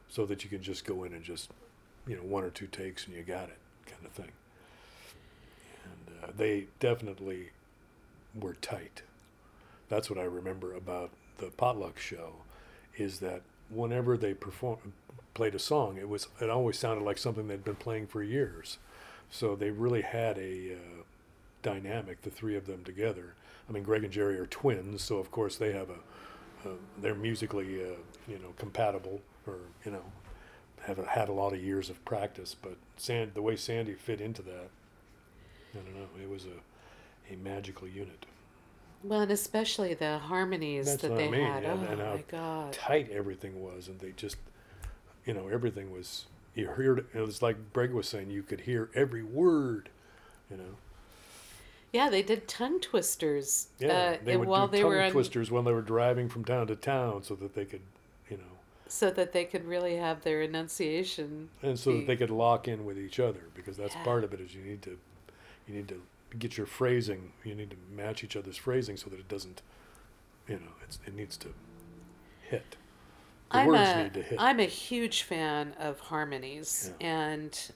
so 0.09 0.25
that 0.25 0.43
you 0.43 0.49
can 0.49 0.61
just 0.61 0.83
go 0.83 1.03
in 1.03 1.13
and 1.13 1.23
just, 1.23 1.51
you 2.07 2.15
know, 2.17 2.23
one 2.23 2.43
or 2.43 2.49
two 2.49 2.67
takes 2.67 3.05
and 3.05 3.15
you 3.15 3.21
got 3.21 3.49
it 3.49 3.57
kind 3.85 4.05
of 4.05 4.11
thing. 4.11 4.31
And 5.85 6.23
uh, 6.23 6.31
they 6.35 6.65
definitely 6.79 7.51
were 8.37 8.55
tight. 8.55 9.03
That's 9.87 10.09
what 10.09 10.17
I 10.17 10.23
remember 10.23 10.73
about 10.73 11.11
the 11.37 11.47
potluck 11.47 11.99
show 11.99 12.33
is 12.97 13.19
that 13.19 13.41
whenever 13.69 14.17
they 14.17 14.33
performed 14.33 14.93
played 15.33 15.55
a 15.55 15.59
song, 15.59 15.97
it 15.97 16.09
was 16.09 16.27
it 16.41 16.49
always 16.49 16.77
sounded 16.77 17.03
like 17.03 17.17
something 17.17 17.47
they'd 17.47 17.63
been 17.63 17.75
playing 17.75 18.07
for 18.07 18.23
years. 18.23 18.79
So 19.29 19.55
they 19.55 19.69
really 19.69 20.01
had 20.01 20.37
a 20.37 20.73
uh, 20.73 21.03
dynamic, 21.61 22.23
the 22.23 22.29
three 22.29 22.55
of 22.55 22.65
them 22.65 22.83
together. 22.83 23.35
I 23.71 23.73
mean, 23.73 23.83
Greg 23.83 24.03
and 24.03 24.11
Jerry 24.11 24.37
are 24.37 24.47
twins, 24.47 25.01
so 25.01 25.17
of 25.17 25.31
course 25.31 25.55
they 25.55 25.71
have 25.71 25.89
a, 25.89 26.67
uh, 26.69 26.73
they're 27.01 27.15
musically, 27.15 27.81
uh, 27.81 27.95
you 28.27 28.37
know, 28.37 28.53
compatible, 28.57 29.21
or 29.47 29.55
you 29.85 29.91
know, 29.91 30.03
have 30.81 30.99
a, 30.99 31.05
had 31.05 31.29
a 31.29 31.31
lot 31.31 31.53
of 31.53 31.63
years 31.63 31.89
of 31.89 32.03
practice. 32.03 32.53
But 32.53 32.75
Sand, 32.97 33.31
the 33.33 33.41
way 33.41 33.55
Sandy 33.55 33.93
fit 33.93 34.19
into 34.19 34.41
that, 34.41 34.69
I 35.73 35.77
don't 35.77 35.95
know, 35.95 36.07
it 36.21 36.29
was 36.29 36.45
a, 36.45 37.33
a 37.33 37.37
magical 37.37 37.87
unit. 37.87 38.25
Well, 39.03 39.21
and 39.21 39.31
especially 39.31 39.93
the 39.93 40.17
harmonies 40.19 40.85
That's 40.87 41.03
that 41.03 41.15
they 41.15 41.27
I 41.27 41.31
mean, 41.31 41.41
had. 41.41 41.63
and- 41.63 41.79
oh 41.87 41.91
and 41.91 42.01
how 42.01 42.15
my 42.15 42.23
god! 42.27 42.73
tight 42.73 43.09
everything 43.09 43.63
was, 43.63 43.87
and 43.87 44.01
they 44.01 44.11
just, 44.11 44.35
you 45.25 45.33
know, 45.33 45.47
everything 45.47 45.91
was. 45.91 46.25
You 46.55 46.67
heard 46.67 47.05
it 47.13 47.21
was 47.21 47.41
like 47.41 47.71
Greg 47.71 47.93
was 47.93 48.09
saying. 48.09 48.31
You 48.31 48.43
could 48.43 48.61
hear 48.61 48.89
every 48.93 49.23
word, 49.23 49.87
you 50.49 50.57
know. 50.57 50.75
Yeah, 51.93 52.09
they 52.09 52.21
did 52.23 52.47
tongue 52.47 52.79
twisters. 52.79 53.67
Yeah, 53.79 53.89
uh, 53.89 54.17
they 54.23 54.37
would 54.37 54.47
while 54.47 54.67
do 54.67 54.71
they 54.77 54.81
tongue 54.81 54.89
were 54.91 55.01
on, 55.01 55.11
twisters 55.11 55.51
when 55.51 55.65
they 55.65 55.73
were 55.73 55.81
driving 55.81 56.29
from 56.29 56.45
town 56.45 56.67
to 56.67 56.75
town, 56.75 57.23
so 57.23 57.35
that 57.35 57.53
they 57.53 57.65
could, 57.65 57.81
you 58.29 58.37
know, 58.37 58.43
so 58.87 59.09
that 59.11 59.33
they 59.33 59.43
could 59.45 59.65
really 59.65 59.95
have 59.97 60.21
their 60.23 60.41
enunciation. 60.41 61.49
and 61.61 61.77
so 61.77 61.91
be- 61.91 61.97
that 61.99 62.07
they 62.07 62.15
could 62.17 62.29
lock 62.29 62.67
in 62.67 62.85
with 62.85 62.97
each 62.97 63.19
other 63.19 63.41
because 63.55 63.75
that's 63.77 63.95
Yeah. 63.95 64.03
part 64.03 64.23
of 64.23 64.33
it. 64.33 64.39
Is 64.39 64.55
you 64.55 64.63
need 64.63 64.81
to, 64.83 64.97
you 65.67 65.73
need 65.75 65.87
to 65.89 66.01
get 66.39 66.57
your 66.57 66.65
phrasing. 66.67 67.33
You 67.43 67.55
need 67.55 67.71
to 67.71 67.77
match 67.93 68.23
each 68.23 68.35
other's 68.37 68.57
phrasing 68.57 68.95
so 68.95 69.09
that 69.09 69.19
it 69.19 69.27
doesn't, 69.27 69.61
you 70.47 70.55
know, 70.55 70.71
it's, 70.83 70.99
it 71.05 71.13
needs 71.13 71.35
to 71.37 71.49
hit. 72.41 72.77
The 73.51 73.57
I'm 73.57 73.67
words 73.67 73.81
a 73.89 74.03
need 74.03 74.13
to 74.13 74.21
hit. 74.23 74.39
am 74.39 74.59
a 74.61 74.65
huge 74.65 75.23
fan 75.23 75.73
of 75.77 75.99
harmonies, 75.99 76.93
Yeah. 77.01 77.07
and 77.07 77.71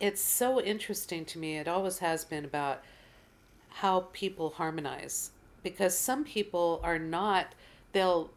it's 0.00 0.20
so 0.20 0.60
interesting 0.60 1.24
to 1.26 1.38
me. 1.38 1.56
It 1.58 1.68
always 1.68 1.98
has 1.98 2.24
been 2.24 2.44
about 2.44 2.82
how 3.70 4.08
people 4.12 4.50
harmonize 4.50 5.30
because 5.62 5.96
some 5.96 6.24
people 6.24 6.80
are 6.82 6.98
not. 6.98 7.54
They'll 7.92 8.30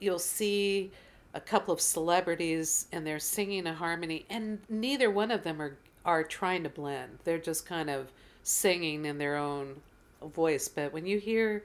you'll 0.00 0.18
see 0.18 0.90
a 1.32 1.40
couple 1.40 1.74
of 1.74 1.80
celebrities 1.80 2.86
and 2.92 3.06
they're 3.06 3.18
singing 3.18 3.66
a 3.66 3.74
harmony, 3.74 4.26
and 4.30 4.60
neither 4.68 5.10
one 5.10 5.30
of 5.30 5.42
them 5.44 5.60
are 5.60 5.76
are 6.04 6.22
trying 6.22 6.62
to 6.64 6.68
blend. 6.68 7.18
They're 7.24 7.38
just 7.38 7.64
kind 7.66 7.88
of 7.88 8.08
singing 8.42 9.06
in 9.06 9.16
their 9.18 9.36
own 9.36 9.80
voice. 10.22 10.68
But 10.68 10.92
when 10.92 11.06
you 11.06 11.18
hear 11.18 11.64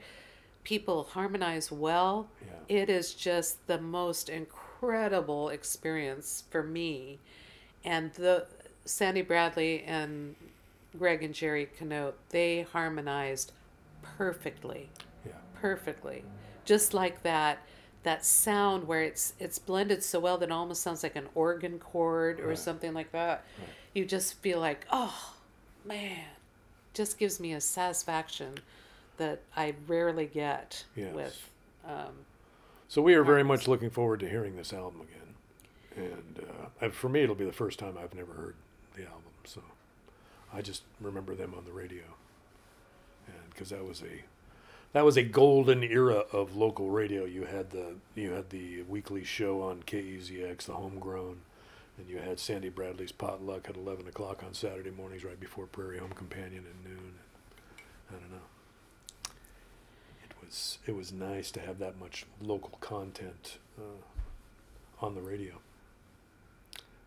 people 0.63 1.03
harmonize 1.11 1.71
well, 1.71 2.29
Yeah. 2.45 2.81
it 2.81 2.89
is 2.89 3.13
just 3.13 3.65
the 3.67 3.79
most 3.81 4.29
incredible 4.29 5.49
experience 5.49 6.43
for 6.49 6.63
me. 6.63 7.19
And 7.83 8.13
the 8.13 8.45
Sandy 8.85 9.21
Bradley 9.21 9.83
and 9.83 10.35
Greg 10.97 11.23
and 11.23 11.33
Jerry 11.33 11.69
Canote, 11.77 12.15
they 12.29 12.63
harmonized 12.71 13.51
perfectly, 14.01 14.89
yeah. 15.25 15.33
perfectly. 15.61 16.23
Just 16.65 16.93
like 16.93 17.23
that 17.23 17.59
that 18.03 18.25
sound 18.25 18.87
where 18.87 19.03
it's 19.03 19.33
it's 19.39 19.59
blended 19.59 20.01
so 20.03 20.19
well 20.19 20.37
that 20.37 20.49
it 20.49 20.51
almost 20.51 20.81
sounds 20.81 21.03
like 21.03 21.15
an 21.17 21.27
organ 21.35 21.77
chord 21.79 22.39
or 22.39 22.47
Right. 22.49 22.57
something 22.57 22.93
like 22.93 23.11
that. 23.11 23.43
Right. 23.59 23.67
You 23.93 24.05
just 24.05 24.35
feel 24.35 24.59
like, 24.59 24.85
oh 24.91 25.33
man, 25.85 26.23
just 26.93 27.17
gives 27.19 27.39
me 27.39 27.53
a 27.53 27.61
satisfaction 27.61 28.55
that 29.17 29.41
I 29.55 29.75
rarely 29.87 30.25
get 30.27 30.85
Yes. 30.95 31.13
with 31.13 31.49
um, 31.85 32.13
So 32.87 33.01
we 33.01 33.15
are 33.15 33.23
very 33.23 33.43
much 33.43 33.67
looking 33.67 33.89
forward 33.89 34.21
to 34.21 34.29
hearing 34.29 34.55
this 34.55 34.71
album 34.71 35.01
again, 35.01 36.07
and 36.11 36.39
uh, 36.47 36.65
and 36.85 36.93
for 36.93 37.09
me 37.09 37.21
it'll 37.23 37.35
be 37.35 37.45
the 37.45 37.51
first 37.51 37.79
time 37.79 37.97
I've 38.01 38.13
never 38.15 38.31
heard 38.33 38.55
the 38.99 39.07
album. 39.07 39.31
So 39.43 39.61
I 40.53 40.61
just 40.61 40.83
remember 40.99 41.35
them 41.35 41.53
on 41.57 41.65
the 41.65 41.71
radio, 41.71 42.03
and 43.27 43.49
because 43.49 43.69
that 43.69 43.85
was 43.85 44.01
a 44.01 44.23
that 44.93 45.05
was 45.05 45.17
a 45.17 45.23
golden 45.23 45.83
era 45.83 46.23
of 46.31 46.55
local 46.55 46.89
radio. 46.89 47.25
You 47.25 47.45
had 47.45 47.71
the 47.71 47.95
you 48.15 48.31
had 48.31 48.49
the 48.49 48.83
weekly 48.83 49.23
show 49.23 49.61
on 49.61 49.83
KEZX, 49.83 50.63
the 50.63 50.73
Homegrown, 50.73 51.37
and 51.97 52.09
you 52.09 52.17
had 52.17 52.39
Sandy 52.39 52.69
Bradley's 52.69 53.11
Potluck 53.11 53.69
at 53.69 53.77
eleven 53.77 54.07
o'clock 54.07 54.43
on 54.43 54.53
Saturday 54.53 54.91
mornings, 54.91 55.23
right 55.23 55.39
before 55.39 55.65
Prairie 55.65 55.99
Home 55.99 56.13
Companion 56.13 56.65
at 56.69 56.89
noon. 56.89 57.13
I 58.09 58.13
don't 58.13 58.31
know 58.31 58.49
it 60.23 60.45
was 60.45 60.79
it 60.85 60.95
was 60.95 61.11
nice 61.11 61.51
to 61.51 61.59
have 61.59 61.79
that 61.79 61.99
much 61.99 62.25
local 62.41 62.77
content 62.79 63.57
uh, 63.77 65.05
on 65.05 65.15
the 65.15 65.21
radio. 65.21 65.55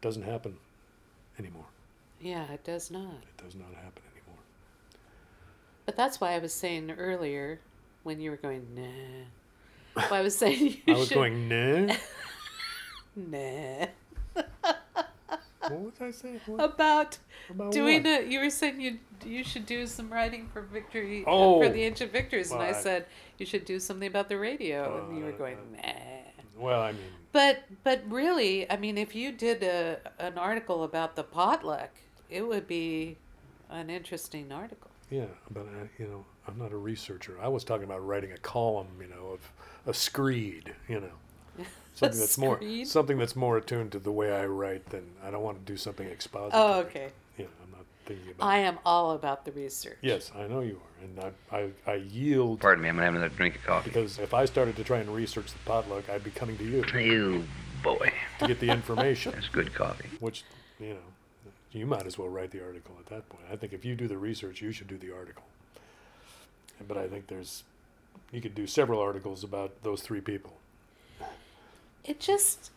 Doesn't 0.00 0.22
happen 0.22 0.56
anymore. 1.38 1.66
Yeah, 2.22 2.50
it 2.52 2.64
does 2.64 2.90
not. 2.90 3.14
It 3.22 3.42
does 3.42 3.54
not 3.54 3.68
happen 3.74 4.02
anymore. 4.16 4.42
But 5.86 5.96
that's 5.96 6.20
why 6.20 6.32
I 6.32 6.38
was 6.38 6.52
saying 6.52 6.90
earlier 6.92 7.60
when 8.02 8.20
you 8.20 8.30
were 8.30 8.36
going 8.36 8.66
nah. 8.74 10.02
Why 10.08 10.18
I 10.18 10.22
was 10.22 10.36
saying 10.36 10.78
you 10.86 10.94
I 10.94 10.98
was 10.98 11.08
should, 11.08 11.14
going 11.14 11.48
nah. 11.48 11.94
nah 13.16 13.86
what 15.68 15.80
was 15.80 16.00
I 16.00 16.10
saying? 16.10 16.40
What, 16.46 16.64
about 16.64 17.18
about 17.48 17.72
doing 17.72 18.02
what? 18.02 18.12
it. 18.12 18.26
You 18.26 18.40
were 18.40 18.50
saying 18.50 18.80
you 18.80 18.98
you 19.24 19.44
should 19.44 19.66
do 19.66 19.86
some 19.86 20.12
writing 20.12 20.48
for 20.52 20.62
victory 20.62 21.24
uh, 21.26 21.30
Oh. 21.30 21.62
for 21.62 21.68
the 21.68 21.82
ancient 21.82 22.12
victors, 22.12 22.50
and 22.50 22.60
I 22.62 22.72
said 22.72 23.06
you 23.38 23.46
should 23.46 23.64
do 23.64 23.78
something 23.78 24.08
about 24.08 24.28
the 24.28 24.38
radio, 24.38 25.06
and 25.08 25.16
you 25.18 25.24
were 25.24 25.32
Uh, 25.32 25.36
going 25.38 25.58
nah. 25.76 25.92
Well, 26.56 26.82
I 26.82 26.92
mean, 26.92 27.00
But 27.32 27.64
but 27.84 28.02
really, 28.08 28.70
I 28.70 28.76
mean, 28.76 28.98
if 28.98 29.14
you 29.14 29.32
did 29.32 29.62
a 29.62 30.00
an 30.18 30.36
article 30.38 30.84
about 30.84 31.16
the 31.16 31.22
potluck, 31.24 31.90
it 32.32 32.46
would 32.48 32.66
be 32.66 33.18
an 33.70 33.90
interesting 33.90 34.50
article. 34.52 34.90
yeah, 35.10 35.26
but 35.50 35.62
uh, 35.62 35.86
you 35.98 36.06
know, 36.06 36.24
I'm 36.48 36.58
not 36.58 36.72
a 36.72 36.76
researcher. 36.76 37.38
I 37.40 37.48
was 37.48 37.64
talking 37.64 37.84
about 37.84 38.04
writing 38.06 38.32
a 38.32 38.38
column, 38.38 38.88
you 39.00 39.08
know, 39.08 39.28
of 39.34 39.40
a 39.86 39.94
screed, 39.94 40.74
you 40.88 41.00
know, 41.00 41.64
something 41.94 42.18
that's 42.18 42.38
more 42.38 42.60
something 42.84 43.18
that's 43.18 43.36
more 43.36 43.56
attuned 43.58 43.92
to 43.92 43.98
the 43.98 44.12
way 44.12 44.32
I 44.32 44.46
write 44.46 44.86
than 44.86 45.04
I 45.24 45.30
don't 45.30 45.42
want 45.42 45.64
to 45.64 45.72
do 45.72 45.76
something 45.76 46.06
expository. 46.08 46.62
Oh, 46.62 46.80
okay. 46.80 47.08
Yeah, 47.38 47.46
I'm 47.64 47.70
not 47.72 47.86
thinking 48.06 48.30
about. 48.30 48.46
I 48.46 48.58
am 48.58 48.78
all 48.84 49.12
about 49.12 49.44
the 49.44 49.52
research. 49.52 49.98
Yes, 50.02 50.30
I 50.36 50.46
know 50.46 50.60
you 50.60 50.80
are, 50.84 51.04
and 51.04 51.32
I, 51.52 51.56
I, 51.88 51.90
I 51.92 51.94
yield 51.96 52.60
Pardon 52.60 52.82
me, 52.82 52.88
I'm 52.90 52.96
gonna 52.96 53.06
have 53.06 53.14
another 53.14 53.34
drink 53.34 53.56
of 53.56 53.64
coffee. 53.64 53.90
because 53.90 54.18
if 54.18 54.34
I 54.34 54.44
started 54.44 54.76
to 54.76 54.84
try 54.84 54.98
and 54.98 55.08
research 55.14 55.52
the 55.52 55.58
potluck, 55.64 56.08
I'd 56.10 56.24
be 56.24 56.30
coming 56.30 56.58
to 56.58 56.64
you 56.64 56.84
You 56.98 57.44
boy, 57.82 58.12
to 58.40 58.46
get 58.46 58.60
the 58.60 58.68
information, 58.68 59.32
that's 59.34 59.48
good 59.48 59.72
coffee. 59.74 60.08
which, 60.20 60.44
you 60.78 60.90
know, 60.94 61.00
you 61.72 61.86
might 61.86 62.06
as 62.06 62.18
well 62.18 62.28
write 62.28 62.50
the 62.50 62.62
article 62.62 62.94
at 62.98 63.06
that 63.06 63.28
point. 63.28 63.44
I 63.50 63.56
think 63.56 63.72
if 63.72 63.84
you 63.84 63.94
do 63.94 64.06
the 64.06 64.18
research, 64.18 64.60
you 64.60 64.72
should 64.72 64.88
do 64.88 64.98
the 64.98 65.14
article. 65.14 65.44
But 66.86 66.96
I 66.96 67.08
think 67.08 67.28
there's, 67.28 67.64
you 68.30 68.40
could 68.40 68.54
do 68.54 68.66
several 68.66 69.00
articles 69.00 69.44
about 69.44 69.82
those 69.82 70.02
three 70.02 70.20
people. 70.20 70.54
It 72.04 72.20
just, 72.20 72.70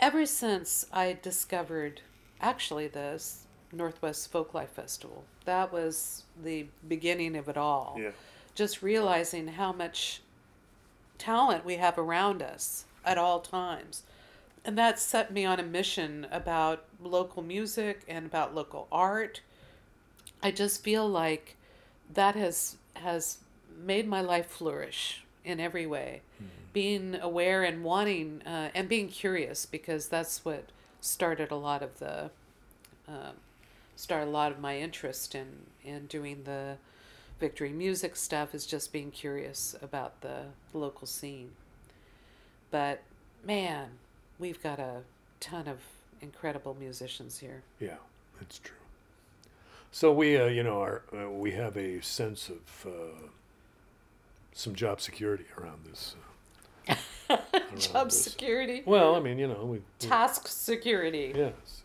ever 0.00 0.26
since 0.26 0.86
I 0.92 1.18
discovered 1.22 2.02
actually 2.40 2.88
this 2.88 3.46
Northwest 3.72 4.32
Folklife 4.32 4.68
Festival, 4.68 5.24
that 5.44 5.72
was 5.72 6.24
the 6.42 6.66
beginning 6.88 7.36
of 7.36 7.48
it 7.48 7.56
all. 7.56 7.96
Yeah. 7.98 8.10
Just 8.54 8.82
realizing 8.82 9.48
how 9.48 9.72
much 9.72 10.20
talent 11.16 11.64
we 11.64 11.76
have 11.76 11.96
around 11.96 12.42
us 12.42 12.84
at 13.04 13.16
all 13.16 13.40
times. 13.40 14.02
And 14.64 14.78
that 14.78 14.98
set 14.98 15.32
me 15.32 15.44
on 15.44 15.58
a 15.58 15.64
mission 15.64 16.26
about 16.30 16.84
local 17.00 17.42
music 17.42 18.02
and 18.06 18.26
about 18.26 18.54
local 18.54 18.86
art. 18.92 19.40
I 20.42 20.50
just 20.50 20.82
feel 20.84 21.08
like 21.08 21.56
that 22.12 22.36
has 22.36 22.76
has 22.94 23.38
made 23.76 24.06
my 24.06 24.20
life 24.20 24.46
flourish 24.46 25.24
in 25.44 25.58
every 25.58 25.86
way. 25.86 26.22
Being 26.72 27.16
aware 27.20 27.64
and 27.64 27.82
wanting 27.82 28.42
uh, 28.46 28.70
and 28.74 28.88
being 28.88 29.08
curious 29.08 29.66
because 29.66 30.08
that's 30.08 30.44
what 30.44 30.70
started 31.00 31.50
a 31.50 31.56
lot 31.56 31.82
of 31.82 31.98
the 31.98 32.30
um, 33.08 33.34
started 33.96 34.26
a 34.26 34.30
lot 34.30 34.52
of 34.52 34.60
my 34.60 34.78
interest 34.78 35.34
in 35.34 35.66
in 35.84 36.06
doing 36.06 36.44
the 36.44 36.76
victory 37.40 37.72
music 37.72 38.14
stuff 38.14 38.54
is 38.54 38.64
just 38.64 38.92
being 38.92 39.10
curious 39.10 39.74
about 39.82 40.20
the 40.20 40.44
local 40.72 41.06
scene. 41.06 41.50
But 42.70 43.02
man, 43.44 43.90
we've 44.42 44.62
got 44.62 44.80
a 44.80 45.02
ton 45.38 45.68
of 45.68 45.78
incredible 46.20 46.76
musicians 46.78 47.38
here. 47.38 47.62
Yeah, 47.78 47.94
that's 48.38 48.58
true. 48.58 48.76
So 49.92 50.12
we, 50.12 50.36
uh, 50.36 50.46
you 50.46 50.64
know, 50.64 50.80
our, 50.80 51.02
uh, 51.16 51.30
we 51.30 51.52
have 51.52 51.76
a 51.76 52.00
sense 52.02 52.48
of 52.50 52.86
uh, 52.92 53.26
some 54.52 54.74
job 54.74 55.00
security 55.00 55.44
around 55.56 55.84
this. 55.88 56.16
Uh, 56.88 56.94
around 57.30 57.78
Job 57.78 58.10
this. 58.10 58.20
security. 58.24 58.82
Well, 58.84 59.14
I 59.14 59.20
mean, 59.20 59.38
you 59.38 59.46
know, 59.46 59.64
we, 59.64 59.78
we 59.78 59.82
Task 60.00 60.48
security. 60.48 61.32
yes, 61.36 61.82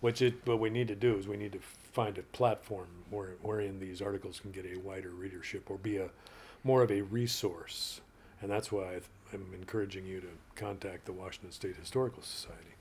which 0.00 0.22
it 0.22 0.34
what 0.46 0.58
we 0.58 0.70
need 0.70 0.88
to 0.88 0.94
do 0.94 1.16
is 1.18 1.28
we 1.28 1.36
need 1.36 1.52
to 1.52 1.60
find 1.92 2.16
a 2.16 2.22
platform 2.22 2.86
where 3.10 3.34
wherein 3.42 3.78
these 3.78 4.00
articles 4.00 4.40
can 4.40 4.52
get 4.52 4.64
a 4.64 4.78
wider 4.78 5.10
readership 5.10 5.70
or 5.70 5.76
be 5.76 5.98
a 5.98 6.08
more 6.64 6.82
of 6.82 6.90
a 6.90 7.02
resource, 7.02 8.00
and 8.40 8.50
that's 8.50 8.72
why 8.72 9.00
I'm 9.32 9.52
encouraging 9.54 10.06
you 10.06 10.20
to 10.20 10.28
contact 10.56 11.06
the 11.06 11.12
Washington 11.12 11.52
State 11.52 11.76
Historical 11.76 12.22
Society, 12.22 12.74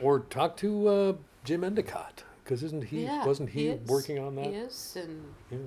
or 0.00 0.20
talk 0.20 0.56
to 0.58 0.88
uh, 0.88 1.12
Jim 1.44 1.64
Endicott 1.64 2.24
because 2.44 2.62
isn't 2.62 2.84
he 2.84 3.04
Yeah, 3.04 3.24
wasn't 3.26 3.50
he, 3.50 3.68
is. 3.68 3.88
working 3.88 4.18
on 4.18 4.34
that? 4.36 4.46
He 4.46 4.54
is, 4.54 4.96
and 5.00 5.34
Yeah, 5.50 5.58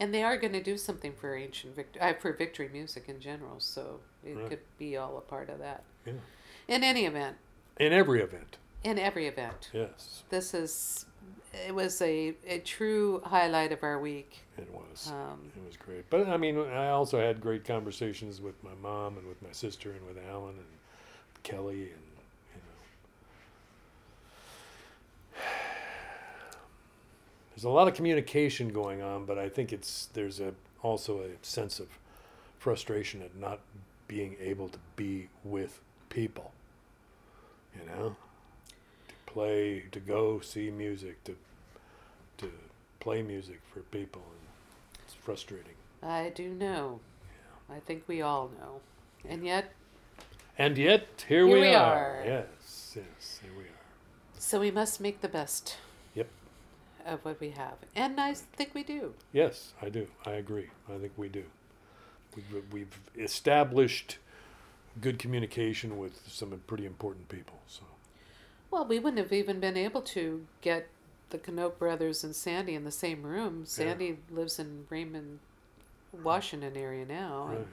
and 0.00 0.12
they 0.14 0.22
are 0.22 0.36
going 0.36 0.52
to 0.52 0.62
do 0.62 0.76
something 0.76 1.12
for 1.14 1.34
ancient 1.36 1.76
victory, 1.76 2.00
uh, 2.02 2.14
for 2.14 2.32
victory 2.32 2.68
music 2.68 3.08
in 3.08 3.20
general. 3.20 3.60
So 3.60 4.00
it 4.24 4.34
Right. 4.36 4.48
could 4.48 4.60
be 4.78 4.96
all 4.96 5.16
a 5.18 5.22
part 5.22 5.48
of 5.50 5.58
that. 5.60 5.84
yeah. 6.06 6.12
In 6.68 6.82
any 6.82 7.04
event, 7.04 7.36
In 7.78 7.92
every 7.92 8.20
event, 8.22 8.56
in 8.82 8.98
every 8.98 9.26
event, 9.26 9.70
yes, 9.72 10.22
this 10.30 10.54
is 10.54 11.06
it 11.66 11.74
was 11.74 12.00
a, 12.02 12.34
a 12.46 12.58
true 12.60 13.20
highlight 13.24 13.72
of 13.72 13.82
our 13.82 13.98
week. 13.98 14.40
it 14.58 14.68
was. 14.72 15.10
Um, 15.10 15.50
It 15.56 15.66
was 15.66 15.76
great. 15.76 16.08
But 16.10 16.28
I 16.28 16.36
mean, 16.36 16.58
I 16.58 16.90
also 16.90 17.18
had 17.20 17.40
great 17.40 17.64
conversations 17.64 18.40
with 18.40 18.62
my 18.62 18.74
mom 18.82 19.18
and 19.18 19.26
with 19.26 19.40
my 19.42 19.52
sister 19.52 19.92
and 19.92 20.06
with 20.06 20.18
Alan 20.30 20.54
and 20.56 21.42
Kelly 21.42 21.82
and 21.82 22.02
you 22.54 22.60
know. 25.34 25.40
There's 27.54 27.64
a 27.64 27.70
lot 27.70 27.88
of 27.88 27.94
communication 27.94 28.68
going 28.70 29.02
on, 29.02 29.24
but 29.26 29.38
I 29.38 29.48
think 29.48 29.72
it's 29.72 30.06
there's 30.12 30.40
a 30.40 30.54
also 30.82 31.20
a 31.20 31.46
sense 31.46 31.78
of 31.80 31.86
frustration 32.58 33.22
at 33.22 33.36
not 33.36 33.60
being 34.08 34.36
able 34.40 34.68
to 34.68 34.78
be 34.96 35.28
with 35.44 35.80
people. 36.08 36.52
You 37.78 37.86
know, 37.86 38.16
play, 39.34 39.82
to 39.90 39.98
go 40.00 40.40
see 40.40 40.70
music, 40.70 41.22
to 41.24 41.34
to 42.38 42.48
play 43.00 43.20
music 43.22 43.60
for 43.72 43.80
people, 43.80 44.22
and 44.22 44.98
it's 45.04 45.14
frustrating. 45.14 45.74
I 46.02 46.30
do 46.34 46.48
know. 46.50 47.00
I 47.68 47.80
think 47.80 48.04
we 48.06 48.22
all 48.22 48.50
know, 48.60 48.80
and 49.28 49.44
yet, 49.44 49.72
And 50.58 50.78
yet, 50.78 51.24
here, 51.28 51.46
Here 51.46 51.54
we, 51.54 51.60
we 51.62 51.74
are. 51.74 52.20
are. 52.20 52.22
Yes, 52.24 52.96
yes, 52.96 53.40
here 53.42 53.52
we 53.58 53.64
are. 53.64 53.82
so 54.38 54.60
we 54.60 54.70
must 54.70 55.00
make 55.00 55.20
the 55.20 55.28
best. 55.28 55.76
Yep. 56.14 56.28
Of 57.06 57.24
what 57.24 57.40
we 57.40 57.50
have, 57.50 57.76
and 57.96 58.20
I 58.20 58.34
think 58.34 58.70
we 58.74 58.84
do. 58.84 59.14
Yes, 59.32 59.72
I 59.82 59.88
do. 59.90 60.06
I 60.24 60.32
agree. 60.32 60.68
I 60.88 60.98
think 60.98 61.12
we 61.16 61.28
do. 61.28 61.44
We've, 62.36 62.72
we've 62.72 62.98
established 63.18 64.18
good 65.00 65.18
communication 65.18 65.98
with 65.98 66.20
some 66.28 66.50
pretty 66.66 66.86
important 66.86 67.28
people. 67.28 67.58
So, 67.68 67.82
Well, 68.70 68.84
we 68.86 68.98
wouldn't 68.98 69.22
have 69.22 69.32
even 69.32 69.60
been 69.60 69.76
able 69.76 70.02
to 70.02 70.46
get 70.60 70.88
the 71.30 71.38
Canote 71.38 71.78
brothers 71.78 72.24
and 72.24 72.34
Sandy 72.34 72.74
in 72.74 72.84
the 72.84 72.90
same 72.90 73.22
room. 73.22 73.64
Sandy 73.66 74.18
lives 74.30 74.58
in 74.58 74.86
Raymond, 74.90 75.38
Washington 76.12 76.76
area 76.76 77.04
now. 77.04 77.48
right. 77.50 77.66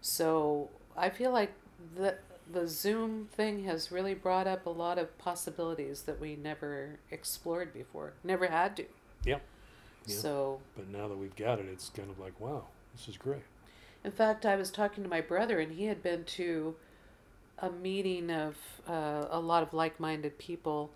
So 0.00 0.68
I 0.96 1.10
feel 1.10 1.30
like 1.32 1.52
the 1.96 2.16
the 2.50 2.66
Zoom 2.66 3.28
thing 3.32 3.64
has 3.64 3.92
really 3.92 4.14
brought 4.14 4.46
up 4.46 4.66
a 4.66 4.70
lot 4.70 4.98
of 4.98 5.16
possibilities 5.16 6.02
that 6.02 6.20
we 6.20 6.36
never 6.36 6.98
explored 7.10 7.72
before, 7.72 8.12
never 8.24 8.46
had 8.48 8.76
to. 8.76 8.84
Yep. 9.24 9.40
Yeah. 10.06 10.16
So, 10.16 10.60
But 10.76 10.88
now 10.88 11.06
that 11.08 11.16
we've 11.16 11.36
got 11.36 11.60
it, 11.60 11.66
it's 11.72 11.88
kind 11.88 12.10
of 12.10 12.18
like, 12.18 12.38
wow, 12.40 12.64
this 12.94 13.06
is 13.08 13.16
great. 13.16 13.42
in 14.04 14.10
fact, 14.10 14.44
I 14.44 14.56
was 14.56 14.70
talking 14.72 15.04
to 15.04 15.08
my 15.08 15.20
brother, 15.20 15.60
and 15.60 15.72
he 15.72 15.84
had 15.86 16.02
been 16.02 16.24
to 16.24 16.74
a 17.62 17.70
meeting 17.70 18.30
of 18.30 18.56
uh, 18.88 19.26
a 19.30 19.40
lot 19.40 19.62
of 19.62 19.72
like-minded 19.72 20.36
people, 20.38 20.90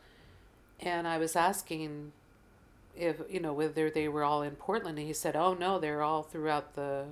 and 0.80 1.06
I 1.08 1.16
was 1.18 1.36
asking 1.36 2.12
if 2.96 3.16
you 3.30 3.40
know 3.40 3.52
whether 3.54 3.88
they 3.90 4.08
were 4.08 4.24
all 4.24 4.42
in 4.42 4.56
Portland, 4.56 4.98
and 4.98 5.06
he 5.06 5.14
said, 5.14 5.36
"Oh 5.36 5.54
no, 5.54 5.78
they're 5.78 6.02
all 6.02 6.22
throughout 6.22 6.74
the 6.74 7.06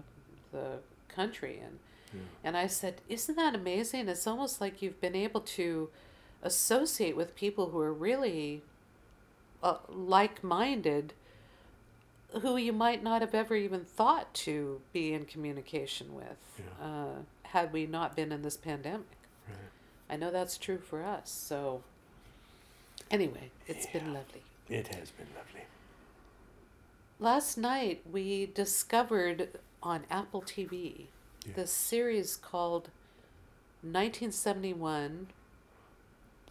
the 0.52 0.78
country." 1.08 1.60
And 1.64 1.78
Yeah. 2.12 2.20
and 2.44 2.56
I 2.56 2.66
said, 2.68 3.00
"Isn't 3.08 3.36
that 3.36 3.54
amazing? 3.54 4.08
It's 4.08 4.26
almost 4.26 4.60
like 4.60 4.82
you've 4.82 5.00
been 5.00 5.16
able 5.16 5.40
to 5.40 5.90
associate 6.42 7.16
with 7.16 7.34
people 7.36 7.70
who 7.70 7.80
are 7.80 7.92
really 7.92 8.62
uh, 9.62 9.78
like-minded." 9.88 11.14
Who 12.42 12.56
you 12.56 12.72
might 12.72 13.00
not 13.00 13.20
have 13.20 13.32
ever 13.32 13.54
even 13.54 13.84
thought 13.84 14.34
to 14.34 14.80
be 14.92 15.12
in 15.12 15.24
communication 15.24 16.16
with, 16.16 16.36
Yeah. 16.58 16.84
uh, 16.84 17.14
had 17.44 17.72
we 17.72 17.86
not 17.86 18.16
been 18.16 18.32
in 18.32 18.42
this 18.42 18.56
pandemic. 18.56 19.06
Right. 19.48 19.56
I 20.10 20.16
know 20.16 20.30
that's 20.30 20.58
true 20.58 20.78
for 20.78 21.02
us. 21.02 21.30
So, 21.30 21.82
anyway, 23.10 23.50
it's 23.66 23.86
been 23.86 24.12
lovely. 24.12 24.42
It 24.68 24.88
has 24.94 25.10
been 25.10 25.26
lovely. 25.36 25.62
Last 27.20 27.56
night 27.56 28.02
we 28.10 28.46
discovered 28.46 29.58
on 29.82 30.04
Apple 30.10 30.42
TV 30.42 31.06
Yeah. 31.46 31.52
this 31.56 31.72
series 31.72 32.36
called 32.36 32.90
1971 33.82 35.28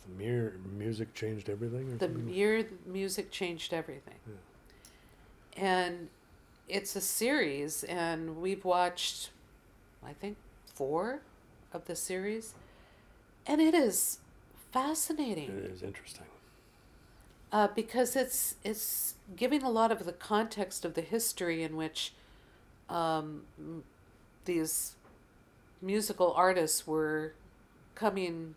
The 0.06 0.24
mere 0.24 0.58
music 0.78 1.14
changed 1.14 1.50
everything. 1.50 1.98
The 1.98 2.06
something? 2.06 2.30
Year 2.30 2.68
Music 2.86 3.32
Changed 3.32 3.74
Everything. 3.74 4.20
Yeah. 4.28 4.34
And 5.64 6.10
it's 6.68 6.96
a 6.96 7.02
series, 7.02 7.84
and 7.86 8.38
we've 8.42 8.66
watched, 8.66 9.30
I 10.06 10.14
think, 10.14 10.38
four 10.66 11.22
of 11.72 11.86
the 11.86 11.96
series. 11.96 12.54
And 13.46 13.62
it 13.62 13.74
is 13.74 14.20
fascinating. 14.72 15.50
It 15.50 15.72
is 15.72 15.84
interesting. 15.84 16.26
uh, 17.52 17.68
because 17.76 18.16
it's 18.16 18.56
it's 18.64 19.16
giving 19.36 19.62
a 19.64 19.70
lot 19.70 19.92
of 19.92 20.06
the 20.06 20.14
context 20.14 20.86
of 20.86 20.94
the 20.96 21.02
history 21.02 21.64
in 21.64 21.76
which 21.76 22.14
um, 22.90 23.44
these 24.46 24.96
musical 25.82 26.34
artists 26.34 26.88
were 26.88 27.34
coming 27.96 28.56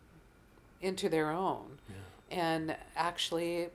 into 0.81 1.09
their 1.09 1.31
own 1.31 1.79
Yeah. 1.89 2.39
and 2.39 2.77
actually 2.97 3.69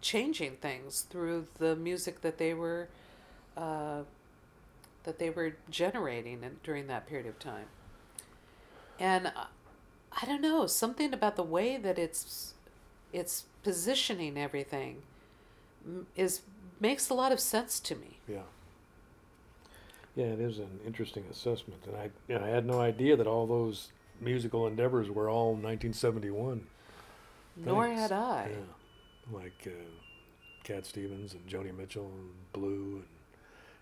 changing 0.00 0.56
things 0.56 1.02
through 1.02 1.46
the 1.58 1.76
music 1.76 2.20
that 2.22 2.38
they 2.38 2.54
were 2.54 2.88
uh, 3.56 4.02
that 5.04 5.18
they 5.18 5.30
were 5.30 5.56
generating 5.70 6.42
in, 6.44 6.56
during 6.62 6.86
that 6.86 7.06
period 7.06 7.26
of 7.26 7.38
time. 7.38 7.66
And 8.98 9.32
I, 10.20 10.26
don't 10.26 10.40
know 10.40 10.66
something 10.66 11.12
about 11.12 11.36
the 11.36 11.42
way 11.42 11.76
that 11.76 11.98
it's 11.98 12.54
it's 13.12 13.44
positioning 13.62 14.38
everything 14.38 15.02
is 16.16 16.42
makes 16.80 17.08
a 17.08 17.14
lot 17.14 17.32
of 17.32 17.40
sense 17.40 17.80
to 17.80 17.94
me. 17.94 18.18
Yeah. 18.28 18.42
Yeah, 20.14 20.26
it 20.26 20.40
is 20.40 20.58
an 20.58 20.80
interesting 20.86 21.24
assessment, 21.30 21.82
and 21.86 21.96
I 21.96 22.10
yeah, 22.28 22.44
I 22.44 22.48
had 22.48 22.66
no 22.66 22.80
idea 22.80 23.16
that 23.16 23.26
all 23.26 23.46
those 23.46 23.88
musical 24.20 24.66
endeavors 24.66 25.10
were 25.10 25.28
all 25.28 25.52
1971. 25.52 26.66
Nor 27.56 27.86
Thanks. 27.86 28.00
had 28.00 28.12
I. 28.12 28.50
Yeah, 28.50 29.36
like 29.38 29.66
uh, 29.66 29.70
Cat 30.64 30.86
Stevens 30.86 31.34
and 31.34 31.46
Joni 31.46 31.76
Mitchell 31.76 32.10
and 32.14 32.30
Blue 32.52 32.96
and 32.96 33.04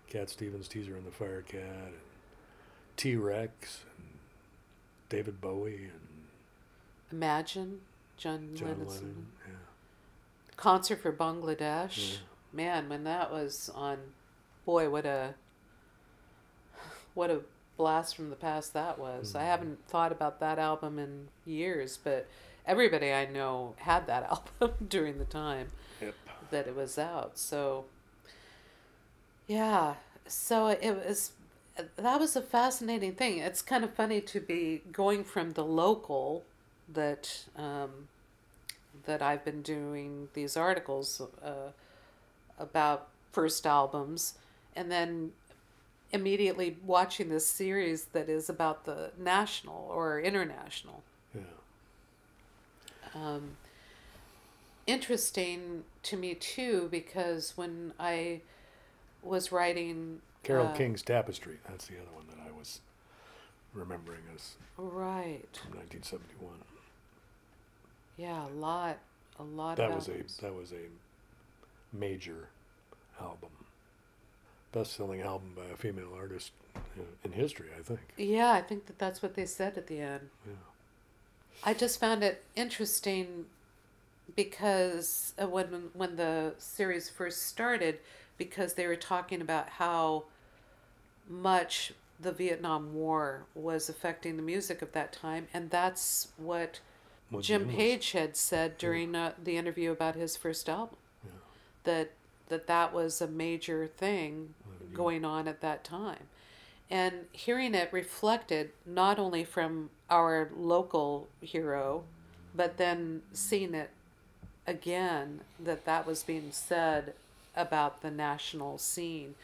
Cat 0.07 0.29
Stevens, 0.29 0.67
Teaser 0.67 0.95
and 0.95 1.05
the 1.05 1.11
Fire 1.11 1.41
Cat, 1.41 1.61
and 1.61 1.93
T 2.97 3.15
Rex 3.15 3.83
and 3.97 4.07
David 5.09 5.41
Bowie 5.41 5.89
and 5.91 6.10
Imagine 7.11 7.81
John, 8.17 8.51
John 8.55 8.67
Lennon's 8.69 9.01
Lennon. 9.01 9.27
concert 10.55 11.01
for 11.01 11.11
Bangladesh. 11.11 12.13
Yeah. 12.13 12.17
Man, 12.53 12.89
when 12.89 13.03
that 13.05 13.31
was 13.31 13.69
on, 13.73 13.97
boy, 14.65 14.89
what 14.89 15.05
a 15.05 15.35
what 17.13 17.29
a 17.29 17.41
blast 17.77 18.15
from 18.15 18.29
the 18.29 18.35
past 18.35 18.73
that 18.73 18.97
was. 18.99 19.35
I 19.35 19.41
Mhm. 19.41 19.45
haven't 19.45 19.87
thought 19.87 20.11
about 20.11 20.39
that 20.39 20.59
album 20.59 20.97
in 20.99 21.29
years, 21.45 21.97
but 21.97 22.27
everybody 22.65 23.11
I 23.11 23.25
know 23.25 23.75
had 23.79 24.07
that 24.07 24.23
album 24.59 24.87
during 24.87 25.17
the 25.17 25.25
time 25.25 25.71
Yep. 25.99 26.13
that 26.51 26.67
it 26.67 26.75
was 26.75 26.97
out. 26.97 27.37
So, 27.37 27.85
yeah, 29.47 29.95
so 30.27 30.67
it 30.67 30.91
was 31.05 31.31
that 31.95 32.19
was 32.19 32.35
a 32.35 32.41
fascinating 32.41 33.15
thing. 33.15 33.39
It's 33.39 33.61
kind 33.61 33.83
of 33.83 33.93
funny 33.93 34.21
to 34.21 34.39
be 34.39 34.83
going 34.91 35.23
from 35.23 35.51
the 35.53 35.63
local 35.63 36.43
that 36.93 37.45
um, 37.55 38.07
that 39.05 39.21
I've 39.21 39.43
been 39.45 39.61
doing 39.61 40.29
these 40.33 40.57
articles 40.57 41.21
uh, 41.43 41.71
about 42.59 43.07
first 43.31 43.65
albums, 43.65 44.35
and 44.75 44.91
then 44.91 45.31
immediately 46.11 46.77
watching 46.85 47.29
this 47.29 47.47
series 47.47 48.05
that 48.05 48.29
is 48.29 48.49
about 48.49 48.85
the 48.85 49.11
national 49.17 49.89
or 49.93 50.19
international. 50.19 51.03
Yeah. 51.33 51.41
Um, 53.15 53.51
interesting 54.85 55.83
to 56.03 56.17
me 56.17 56.35
too 56.35 56.89
because 56.91 57.55
when 57.55 57.93
I 57.99 58.41
was 59.23 59.51
writing 59.51 60.21
Carol 60.43 60.67
uh, 60.67 60.73
King's 60.73 61.01
Tapestry. 61.01 61.57
That's 61.69 61.85
the 61.85 61.95
other 61.95 62.11
one 62.13 62.25
that 62.29 62.39
I 62.45 62.51
was 62.57 62.81
remembering 63.73 64.21
as 64.35 64.55
right, 64.77 65.47
from 65.53 65.77
1971. 65.77 66.53
Yeah, 68.21 68.45
a 68.45 68.53
lot, 68.53 68.99
a 69.39 69.43
lot. 69.43 69.77
That 69.77 69.89
of 69.89 69.95
was 69.95 70.07
a 70.07 70.41
that 70.41 70.53
was 70.53 70.71
a 70.71 70.85
major 71.95 72.49
album, 73.19 73.49
best-selling 74.71 75.21
album 75.21 75.53
by 75.55 75.65
a 75.73 75.75
female 75.75 76.13
artist 76.15 76.51
in- 76.95 77.17
in 77.23 77.31
history, 77.31 77.69
I 77.77 77.81
think. 77.81 78.13
Yeah, 78.17 78.51
I 78.51 78.61
think 78.61 78.85
that 78.85 78.99
that's 78.99 79.21
what 79.23 79.33
they 79.33 79.45
said 79.45 79.77
at 79.77 79.87
the 79.87 79.99
end. 79.99 80.29
Yeah. 80.45 80.53
I 81.63 81.73
just 81.73 81.99
found 81.99 82.23
it 82.23 82.43
interesting 82.55 83.45
because 84.35 85.33
uh, 85.41 85.47
when 85.47 85.89
when 85.93 86.15
the 86.15 86.53
series 86.59 87.09
first 87.09 87.43
started, 87.47 87.99
because 88.37 88.75
they 88.75 88.85
were 88.87 88.95
talking 88.95 89.41
about 89.41 89.67
how 89.69 90.25
much 91.27 91.93
the 92.19 92.31
Vietnam 92.31 92.93
War 92.93 93.45
was 93.55 93.89
affecting 93.89 94.37
the 94.37 94.43
music 94.43 94.81
of 94.83 94.91
that 94.91 95.11
time, 95.11 95.47
and 95.53 95.71
that's 95.71 96.27
what 96.37 96.79
What 97.31 97.43
Jim? 97.43 97.67
Page 97.67 98.11
had 98.11 98.37
said 98.37 98.77
during 98.77 99.15
uh, 99.15 99.33
the 99.43 99.57
interview 99.57 99.91
about 99.91 100.15
his 100.15 100.37
first 100.37 100.69
album. 100.69 100.97
Yeah. 101.23 101.31
That 101.85 102.11
that 102.49 102.67
that 102.67 102.93
was 102.93 103.21
a 103.21 103.27
major 103.27 103.87
thing 103.87 104.53
yeah. 104.67 104.95
going 104.95 105.25
on 105.25 105.47
at 105.47 105.61
that 105.61 105.83
time. 105.83 106.27
And 106.91 107.25
hearing 107.31 107.73
it 107.73 107.91
reflected 107.91 108.71
not 108.85 109.17
only 109.17 109.45
from 109.45 109.89
our 110.09 110.49
local 110.55 111.29
hero, 111.39 112.03
but 112.53 112.77
then 112.77 113.21
seeing 113.31 113.73
it 113.73 113.91
again 114.67 115.41
that 115.59 115.85
that 115.85 116.05
was 116.05 116.23
being 116.23 116.49
said 116.51 117.13
about 117.55 118.01
the 118.01 118.11
national 118.11 118.77
scene, 118.77 119.35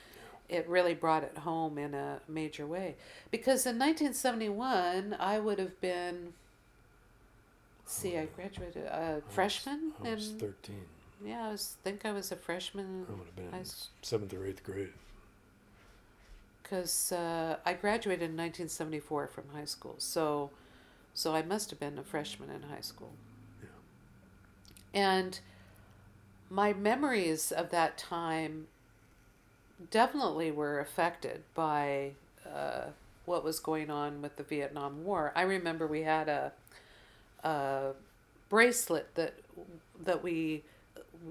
it 0.50 0.68
really 0.68 0.94
brought 0.94 1.24
it 1.24 1.40
home 1.40 1.78
in 1.78 1.94
a 1.94 2.20
major 2.28 2.66
way. 2.66 2.96
Because 3.32 3.66
in 3.66 3.78
1971, 3.80 5.16
I 5.20 5.40
would 5.40 5.60
have 5.60 5.80
been, 5.82 6.34
see, 7.88 8.18
I 8.18 8.26
graduated 8.28 8.86
a 8.86 9.22
freshman, 9.30 9.94
I 10.04 10.14
was 10.14 10.30
and 10.30 10.40
13. 10.40 10.76
yeah, 11.26 11.48
I 11.48 11.52
was 11.52 11.78
think 11.84 12.06
I 12.06 12.12
was 12.12 12.32
a 12.32 12.36
freshman 12.36 13.06
I 13.10 13.14
would 13.14 13.26
have 13.28 13.36
been 13.36 13.54
I 13.54 13.60
in 13.60 13.66
seventh 14.02 14.34
or 14.34 14.46
eighth 14.46 14.64
grade. 14.64 14.94
because 16.64 17.12
uh, 17.12 17.58
I 17.66 17.74
graduated 17.74 18.24
in 18.30 18.38
1974 18.38 19.28
from 19.28 19.46
high 19.54 19.66
school. 19.66 19.96
So, 20.00 20.52
so 21.14 21.34
I 21.34 21.42
must 21.42 21.70
have 21.72 21.80
been 21.80 21.98
a 21.98 22.04
freshman 22.04 22.50
in 22.50 22.64
high 22.64 22.82
school. 22.82 23.14
Yeah. 23.62 23.70
And 24.94 25.40
my 26.50 26.74
memories 26.74 27.52
of 27.52 27.70
that 27.72 27.98
time 27.98 28.68
definitely 29.92 30.52
were 30.52 30.80
affected 30.80 31.44
by 31.54 32.12
uh, 32.46 32.86
what 33.26 33.44
was 33.44 33.60
going 33.60 33.90
on 33.90 34.22
with 34.22 34.38
the 34.38 34.44
Vietnam 34.44 35.04
War. 35.04 35.32
I 35.36 35.42
remember 35.44 35.86
we 35.88 36.04
had 36.04 36.30
a, 36.30 36.52
a 37.44 37.92
bracelet 38.50 39.14
that 39.16 39.34
that 40.04 40.24
we 40.24 40.64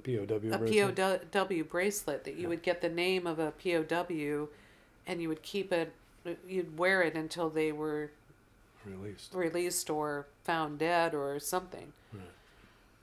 POW. 0.05 0.23
a 0.53 0.59
bracelet? 0.59 1.31
POW 1.33 1.63
bracelet 1.65 2.25
that 2.25 2.35
you 2.35 2.43
Yeah. 2.43 2.49
would 2.49 2.63
get 2.63 2.81
the 2.81 2.89
name 2.89 3.27
of 3.27 3.39
a 3.39 3.53
POW 3.53 4.49
and 5.07 5.23
you 5.23 5.29
would 5.29 5.43
keep 5.43 5.73
it, 5.73 5.93
you'd 6.47 6.77
wear 6.79 7.03
it 7.03 7.15
until 7.15 7.49
they 7.49 7.71
were 7.73 8.11
released. 8.85 9.33
released 9.35 9.89
or 9.91 10.27
found 10.45 10.79
dead 10.79 11.15
or 11.15 11.39
something. 11.39 11.93
Right. 12.13 12.23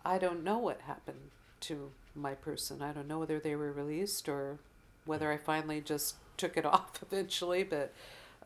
I 0.06 0.18
don't 0.18 0.44
know 0.44 0.58
what 0.58 0.82
happened 0.82 1.32
to 1.62 1.92
my 2.16 2.36
person. 2.36 2.82
I 2.82 2.92
don't 2.92 3.08
know 3.08 3.20
whether 3.20 3.40
they 3.40 3.56
were 3.56 3.72
released 3.72 4.28
or 4.28 4.60
whether 5.06 5.32
I 5.32 5.38
finally 5.38 5.82
just 5.82 6.16
took 6.38 6.58
it 6.58 6.66
off 6.76 7.02
eventually, 7.02 7.64
but 7.64 7.94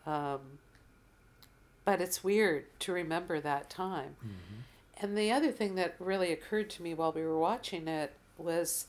um, 0.05 0.59
but 1.87 2.01
it's 2.01 2.21
weird 2.21 2.65
to 2.81 2.91
remember 2.91 3.39
that 3.39 3.69
time. 3.69 4.17
Mhm. 4.21 4.63
And 4.97 5.17
the 5.17 5.31
other 5.31 5.53
thing 5.53 5.75
that 5.75 5.95
really 5.99 6.33
occurred 6.33 6.69
to 6.71 6.83
me 6.83 6.93
while 6.93 7.13
we 7.13 7.21
were 7.21 7.39
watching 7.39 7.87
it 7.87 8.11
was 8.37 8.87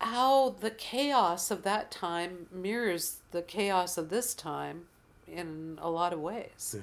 how 0.00 0.50
the 0.50 0.70
chaos 0.70 1.50
of 1.50 1.64
that 1.64 1.90
time 1.90 2.46
mirrors 2.52 3.18
the 3.32 3.42
chaos 3.42 3.98
of 3.98 4.10
this 4.10 4.32
time 4.32 4.86
in 5.26 5.76
a 5.82 5.90
lot 5.90 6.12
of 6.12 6.20
ways. 6.20 6.76
Yeah. 6.76 6.82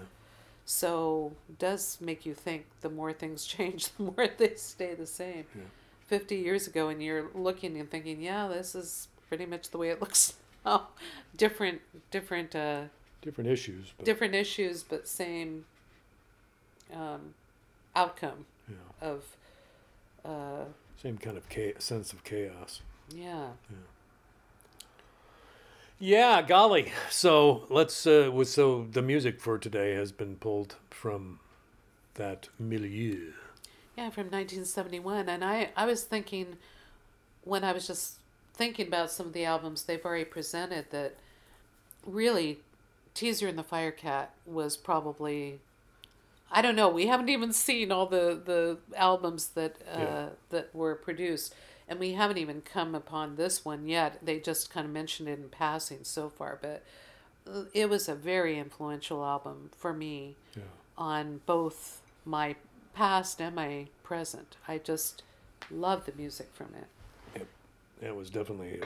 So 0.65 1.31
does 1.59 1.99
make 2.01 2.25
you 2.25 2.33
think 2.33 2.65
the 2.81 2.89
more 2.89 3.13
things 3.13 3.45
change, 3.55 3.87
the 3.95 4.03
more 4.03 4.27
they 4.37 4.55
stay 4.55 4.95
the 4.95 5.07
same. 5.07 5.45
Yeah. 5.55 5.61
50 6.07 6.35
years 6.35 6.67
ago 6.67 6.89
and 6.89 7.01
you're 7.01 7.29
looking 7.33 7.77
and 7.79 7.89
thinking, 7.89 8.21
yeah, 8.21 8.49
this 8.49 8.75
is 8.75 9.07
pretty 9.29 9.45
much 9.45 9.69
the 9.69 9.77
way 9.77 9.91
it 9.91 10.01
looks 10.05 10.33
now. 10.65 10.89
different 11.37 11.79
different 12.11 12.53
uh 12.53 12.81
Different 13.23 13.49
issues, 13.49 13.93
but 13.97 14.05
different 14.05 14.35
issues 14.35 14.83
but 14.83 15.07
same 15.07 15.65
um 16.93 17.33
outcome 17.95 18.45
yeah, 18.69 18.75
of 19.09 19.23
uh 20.25 20.65
same 21.01 21.17
kind 21.17 21.37
of 21.37 21.47
cha- 21.49 21.79
sense 21.79 22.13
of 22.13 22.23
chaos. 22.23 22.81
yeah. 23.15 23.47
Yeah, 25.99 26.41
golly. 26.41 26.91
So 27.09 27.65
let's. 27.69 28.05
Uh, 28.05 28.29
was- 28.33 28.51
so 28.51 28.87
the 28.91 29.01
music 29.01 29.39
for 29.39 29.57
today 29.57 29.93
has 29.93 30.11
been 30.11 30.35
pulled 30.35 30.75
from 30.89 31.39
that 32.15 32.49
milieu. 32.59 33.31
Yeah, 33.97 34.09
from 34.09 34.23
1971. 34.25 35.29
And 35.29 35.45
I, 35.45 35.69
I 35.77 35.85
was 35.85 36.03
thinking, 36.03 36.57
when 37.43 37.63
I 37.63 37.71
was 37.71 37.87
just 37.87 38.15
thinking 38.53 38.87
about 38.87 39.11
some 39.11 39.27
of 39.27 39.33
the 39.33 39.45
albums 39.45 39.83
they've 39.83 40.03
already 40.03 40.25
presented, 40.25 40.89
that 40.89 41.15
really 42.05 42.59
Teaser 43.13 43.47
and 43.47 43.57
the 43.57 43.63
Firecat 43.63 44.27
was 44.45 44.77
probably. 44.77 45.59
I 46.51 46.61
don't 46.61 46.75
know. 46.75 46.89
We 46.89 47.07
haven't 47.07 47.29
even 47.29 47.51
seen 47.53 47.91
all 47.91 48.05
the, 48.05 48.39
the 48.43 48.77
albums 48.95 49.49
that 49.49 49.77
uh, 49.91 49.99
Yeah. 49.99 50.29
that 50.51 50.73
were 50.75 50.95
produced, 50.95 51.53
and 51.87 51.99
we 51.99 52.13
haven't 52.13 52.37
even 52.37 52.61
come 52.61 52.93
upon 52.95 53.35
this 53.35 53.65
one 53.65 53.87
yet. 53.87 54.19
They 54.23 54.39
just 54.39 54.69
kind 54.69 54.85
of 54.85 54.91
mentioned 54.91 55.29
it 55.29 55.39
in 55.39 55.49
passing 55.49 56.03
so 56.03 56.29
far, 56.29 56.59
but 56.61 56.83
uh, 57.47 57.63
it 57.73 57.89
was 57.89 58.07
a 58.07 58.15
very 58.15 58.57
influential 58.59 59.23
album 59.25 59.71
for 59.75 59.93
me 59.93 60.35
Yeah. 60.55 60.63
on 60.97 61.41
both 61.45 62.01
my 62.25 62.55
past 62.93 63.41
and 63.41 63.55
my 63.55 63.87
present. 64.03 64.55
I 64.67 64.77
just 64.77 65.23
love 65.71 66.05
the 66.05 66.13
music 66.13 66.49
from 66.53 66.73
it. 66.75 67.47
It 68.01 68.15
was 68.15 68.29
definitely 68.29 68.81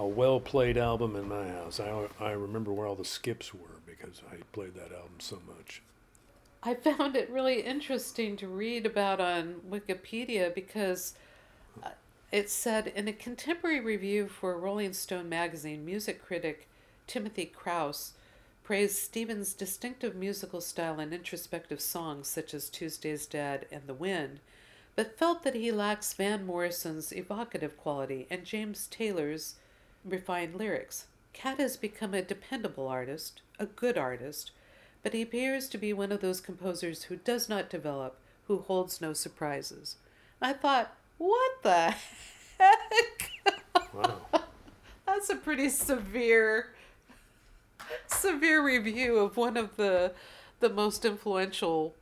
a, 0.00 0.06
well 0.06 0.40
played 0.40 0.76
album 0.76 1.14
in 1.16 1.28
my 1.28 1.48
house. 1.48 1.78
I, 1.78 2.08
I 2.18 2.32
remember 2.32 2.72
where 2.72 2.86
all 2.86 2.94
the 2.94 3.04
skips 3.04 3.54
were 3.54 3.80
because 3.86 4.22
I 4.30 4.36
played 4.52 4.74
that 4.74 4.92
album 4.92 5.18
so 5.18 5.38
much. 5.46 5.82
I 6.62 6.74
found 6.74 7.16
it 7.16 7.30
really 7.30 7.62
interesting 7.62 8.36
to 8.38 8.48
read 8.48 8.84
about 8.84 9.20
on 9.20 9.60
Wikipedia 9.70 10.54
because 10.54 11.14
uh, 11.82 11.90
it 12.30 12.50
said 12.50 12.88
in 12.88 13.08
a 13.08 13.12
contemporary 13.12 13.80
review 13.80 14.28
for 14.28 14.58
Rolling 14.58 14.92
Stone 14.92 15.28
magazine, 15.28 15.84
music 15.84 16.24
critic 16.24 16.68
Timothy 17.06 17.46
Crouse 17.46 18.12
praised 18.62 18.96
Stevens' 18.96 19.52
distinctive 19.52 20.14
musical 20.14 20.60
style 20.60 21.00
and 21.00 21.12
introspective 21.12 21.80
songs 21.80 22.28
such 22.28 22.54
as 22.54 22.70
Tuesday's 22.70 23.26
Dead 23.26 23.66
and 23.72 23.82
The 23.86 23.94
Wind, 23.94 24.40
but 24.94 25.18
felt 25.18 25.42
that 25.42 25.56
he 25.56 25.72
lacks 25.72 26.12
Van 26.12 26.46
Morrison's 26.46 27.10
evocative 27.10 27.76
quality 27.76 28.26
and 28.30 28.44
James 28.44 28.86
Taylor's 28.86 29.56
refined 30.04 30.54
lyrics. 30.54 31.06
Cat 31.32 31.58
has 31.58 31.76
become 31.76 32.14
a 32.14 32.22
dependable 32.22 32.88
artist, 32.88 33.42
a 33.58 33.66
good 33.66 33.96
artist, 33.96 34.50
but 35.02 35.12
he 35.12 35.22
appears 35.22 35.68
to 35.68 35.78
be 35.78 35.92
one 35.92 36.12
of 36.12 36.20
those 36.20 36.40
composers 36.40 37.04
who 37.04 37.16
does 37.16 37.48
not 37.48 37.70
develop, 37.70 38.16
who 38.46 38.58
holds 38.58 39.00
no 39.00 39.12
surprises. 39.12 39.96
I 40.42 40.52
thought, 40.52 40.94
what 41.18 41.62
the 41.62 41.94
heck? 42.58 43.30
Wow. 43.94 44.20
That's 45.06 45.30
a 45.30 45.36
pretty 45.36 45.68
severe 45.68 46.70
severe 48.06 48.64
review 48.64 49.18
of 49.18 49.36
one 49.36 49.56
of 49.56 49.76
the 49.76 50.12
the 50.60 50.68
most 50.68 51.04
influential 51.04 51.94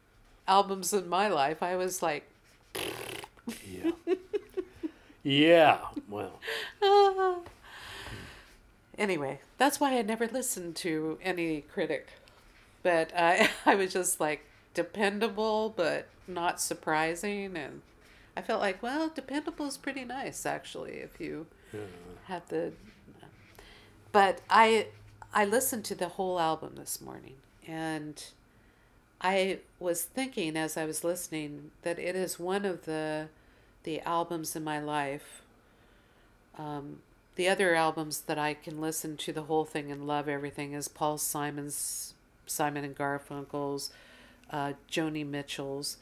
albums 0.46 0.92
in 0.92 1.08
my 1.08 1.28
life. 1.28 1.62
I 1.62 1.76
was 1.76 2.02
like, 2.02 2.28
yeah. 3.66 3.90
Yeah. 5.22 5.78
Well, 6.08 6.40
ah. 6.82 7.38
Anyway, 8.98 9.40
that's 9.56 9.80
why 9.80 9.96
I 9.96 10.02
never 10.02 10.26
listened 10.26 10.76
to 10.76 11.18
any 11.22 11.62
critic. 11.62 12.08
But 12.82 13.12
I 13.16 13.48
I 13.66 13.74
was 13.74 13.92
just 13.92 14.20
like 14.20 14.44
dependable 14.74 15.72
but 15.74 16.06
not 16.26 16.60
surprising 16.60 17.56
and 17.56 17.82
I 18.36 18.42
felt 18.42 18.60
like, 18.60 18.82
well, 18.82 19.10
dependable 19.12 19.66
is 19.66 19.76
pretty 19.76 20.04
nice 20.04 20.44
actually 20.44 20.94
if 20.94 21.20
you 21.20 21.46
yeah. 21.72 21.80
have 22.26 22.48
the 22.48 22.72
but 24.12 24.40
i 24.48 24.86
I 25.32 25.44
listened 25.44 25.84
to 25.86 25.94
the 25.94 26.08
whole 26.08 26.40
album 26.40 26.74
this 26.76 27.00
morning, 27.00 27.34
and 27.66 28.24
I 29.20 29.58
was 29.78 30.02
thinking 30.02 30.56
as 30.56 30.76
I 30.76 30.84
was 30.84 31.04
listening 31.04 31.70
that 31.82 31.98
it 31.98 32.16
is 32.16 32.38
one 32.38 32.64
of 32.64 32.86
the 32.86 33.28
the 33.82 34.00
albums 34.00 34.56
in 34.56 34.64
my 34.64 34.80
life. 34.80 35.42
Um, 36.56 37.00
the 37.38 37.48
other 37.48 37.76
albums 37.76 38.22
that 38.22 38.36
I 38.36 38.52
can 38.52 38.80
listen 38.80 39.16
to 39.18 39.32
the 39.32 39.44
whole 39.44 39.64
thing 39.64 39.92
and 39.92 40.08
love 40.08 40.28
everything 40.28 40.72
is 40.72 40.88
Paul 40.88 41.18
Simon's, 41.18 42.14
Simon 42.46 42.84
and 42.84 42.96
Garfunkel's, 42.96 43.92
uh, 44.50 44.72
Joni 44.90 45.24
Mitchell's. 45.24 45.98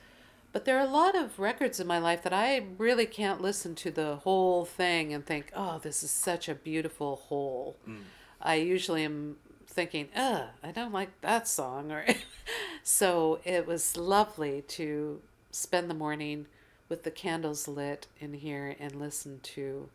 But 0.55 0.64
there 0.64 0.79
are 0.79 0.87
a 0.87 0.90
lot 0.90 1.14
of 1.14 1.38
records 1.38 1.79
in 1.79 1.87
my 1.87 1.99
life 1.99 2.22
that 2.22 2.33
I 2.33 2.64
really 2.79 3.05
can't 3.05 3.42
listen 3.42 3.75
to 3.75 3.90
the 3.90 4.16
whole 4.16 4.64
thing 4.64 5.12
and 5.12 5.27
think, 5.27 5.51
oh, 5.55 5.79
this 5.79 6.03
is 6.03 6.11
such 6.11 6.49
a 6.49 6.55
beautiful 6.55 7.16
whole. 7.16 7.77
Mm. 7.87 7.99
I 8.40 8.55
usually 8.55 9.05
am 9.05 9.37
thinking, 9.66 10.09
ugh, 10.16 10.44
I 10.62 10.72
don't 10.72 10.94
like 10.94 11.20
that 11.20 11.46
song. 11.46 11.92
Or 11.92 12.07
so 12.83 13.40
it 13.44 13.66
was 13.66 13.99
lovely 13.99 14.62
to 14.68 15.20
spend 15.51 15.90
the 15.90 15.94
morning 15.94 16.46
with 16.88 17.03
the 17.03 17.11
candles 17.11 17.68
lit 17.68 18.07
in 18.20 18.33
here 18.33 18.75
and 18.81 18.99
listen 18.99 19.40
to 19.42 19.90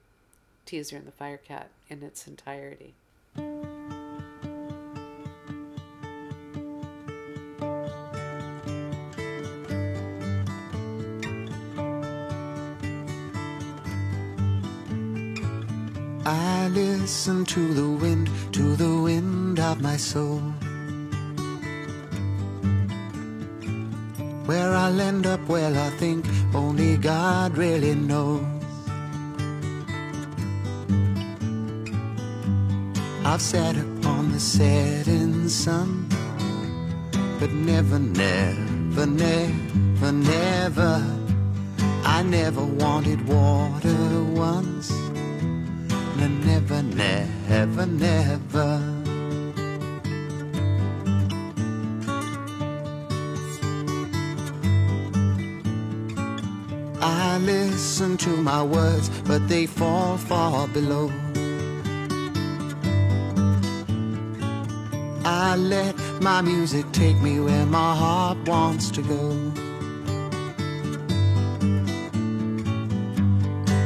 Teaser 0.65 0.97
and 0.97 1.07
the 1.07 1.11
Firecat 1.11 1.65
in 1.89 2.03
its 2.03 2.27
entirety. 2.27 2.93
I 16.23 16.67
listen 16.67 17.45
to 17.45 17.73
the 17.73 17.89
wind, 17.89 18.29
to 18.53 18.75
the 18.75 19.01
wind 19.01 19.59
of 19.59 19.81
my 19.81 19.97
soul. 19.97 20.39
Where 24.45 24.73
I'll 24.75 24.99
end 25.01 25.25
up, 25.25 25.39
well, 25.47 25.77
I 25.77 25.89
think 25.91 26.25
only 26.53 26.97
God 26.97 27.57
really 27.57 27.95
knows. 27.95 28.50
I've 33.33 33.41
sat 33.41 33.77
upon 33.77 34.33
the 34.33 34.41
setting 34.41 35.47
sun, 35.47 36.05
but 37.39 37.49
never, 37.53 37.97
never, 37.97 39.05
never, 39.05 40.11
never. 40.11 41.01
I 42.03 42.23
never 42.23 42.61
wanted 42.61 43.25
water 43.25 44.23
once 44.25 44.91
and 46.19 46.45
never, 46.45 46.83
never, 46.83 47.85
never. 47.85 48.69
I 57.01 57.37
listen 57.37 58.17
to 58.17 58.29
my 58.29 58.61
words, 58.61 59.09
but 59.21 59.47
they 59.47 59.67
fall 59.67 60.17
far 60.17 60.67
below. 60.67 61.09
I 65.51 65.57
let 65.57 65.97
my 66.21 66.39
music 66.39 66.89
take 66.93 67.17
me 67.17 67.41
where 67.41 67.65
my 67.65 67.93
heart 67.93 68.37
wants 68.47 68.89
to 68.91 69.01
go. 69.01 69.51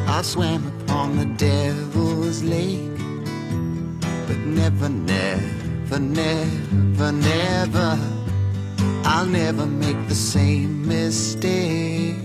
I 0.08 0.22
swam 0.22 0.62
upon 0.68 1.18
the 1.18 1.26
devil's 1.26 2.44
lake. 2.44 3.00
But 4.28 4.38
never, 4.46 4.90
never, 4.90 5.98
never, 5.98 7.12
never, 7.12 8.00
I'll 9.04 9.26
never 9.26 9.66
make 9.66 10.08
the 10.08 10.14
same 10.14 10.88
mistake. 10.88 12.25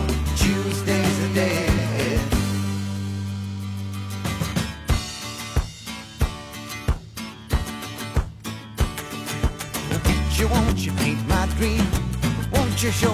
plays 12.81 13.03
a 13.03 13.10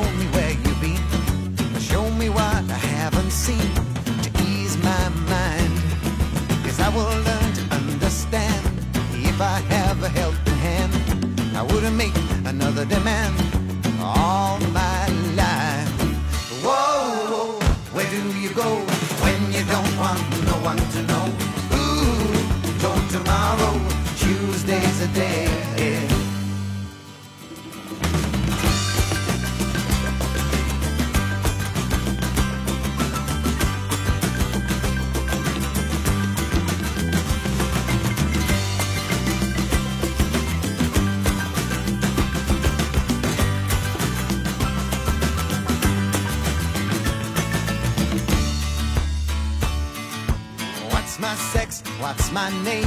game. 52.63 52.86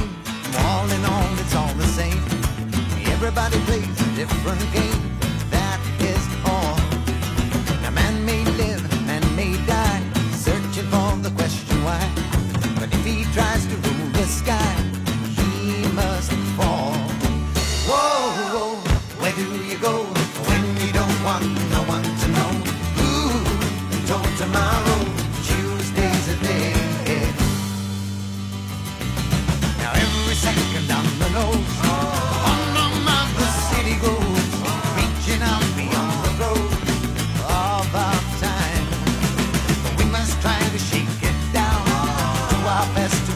harvest 42.81 43.30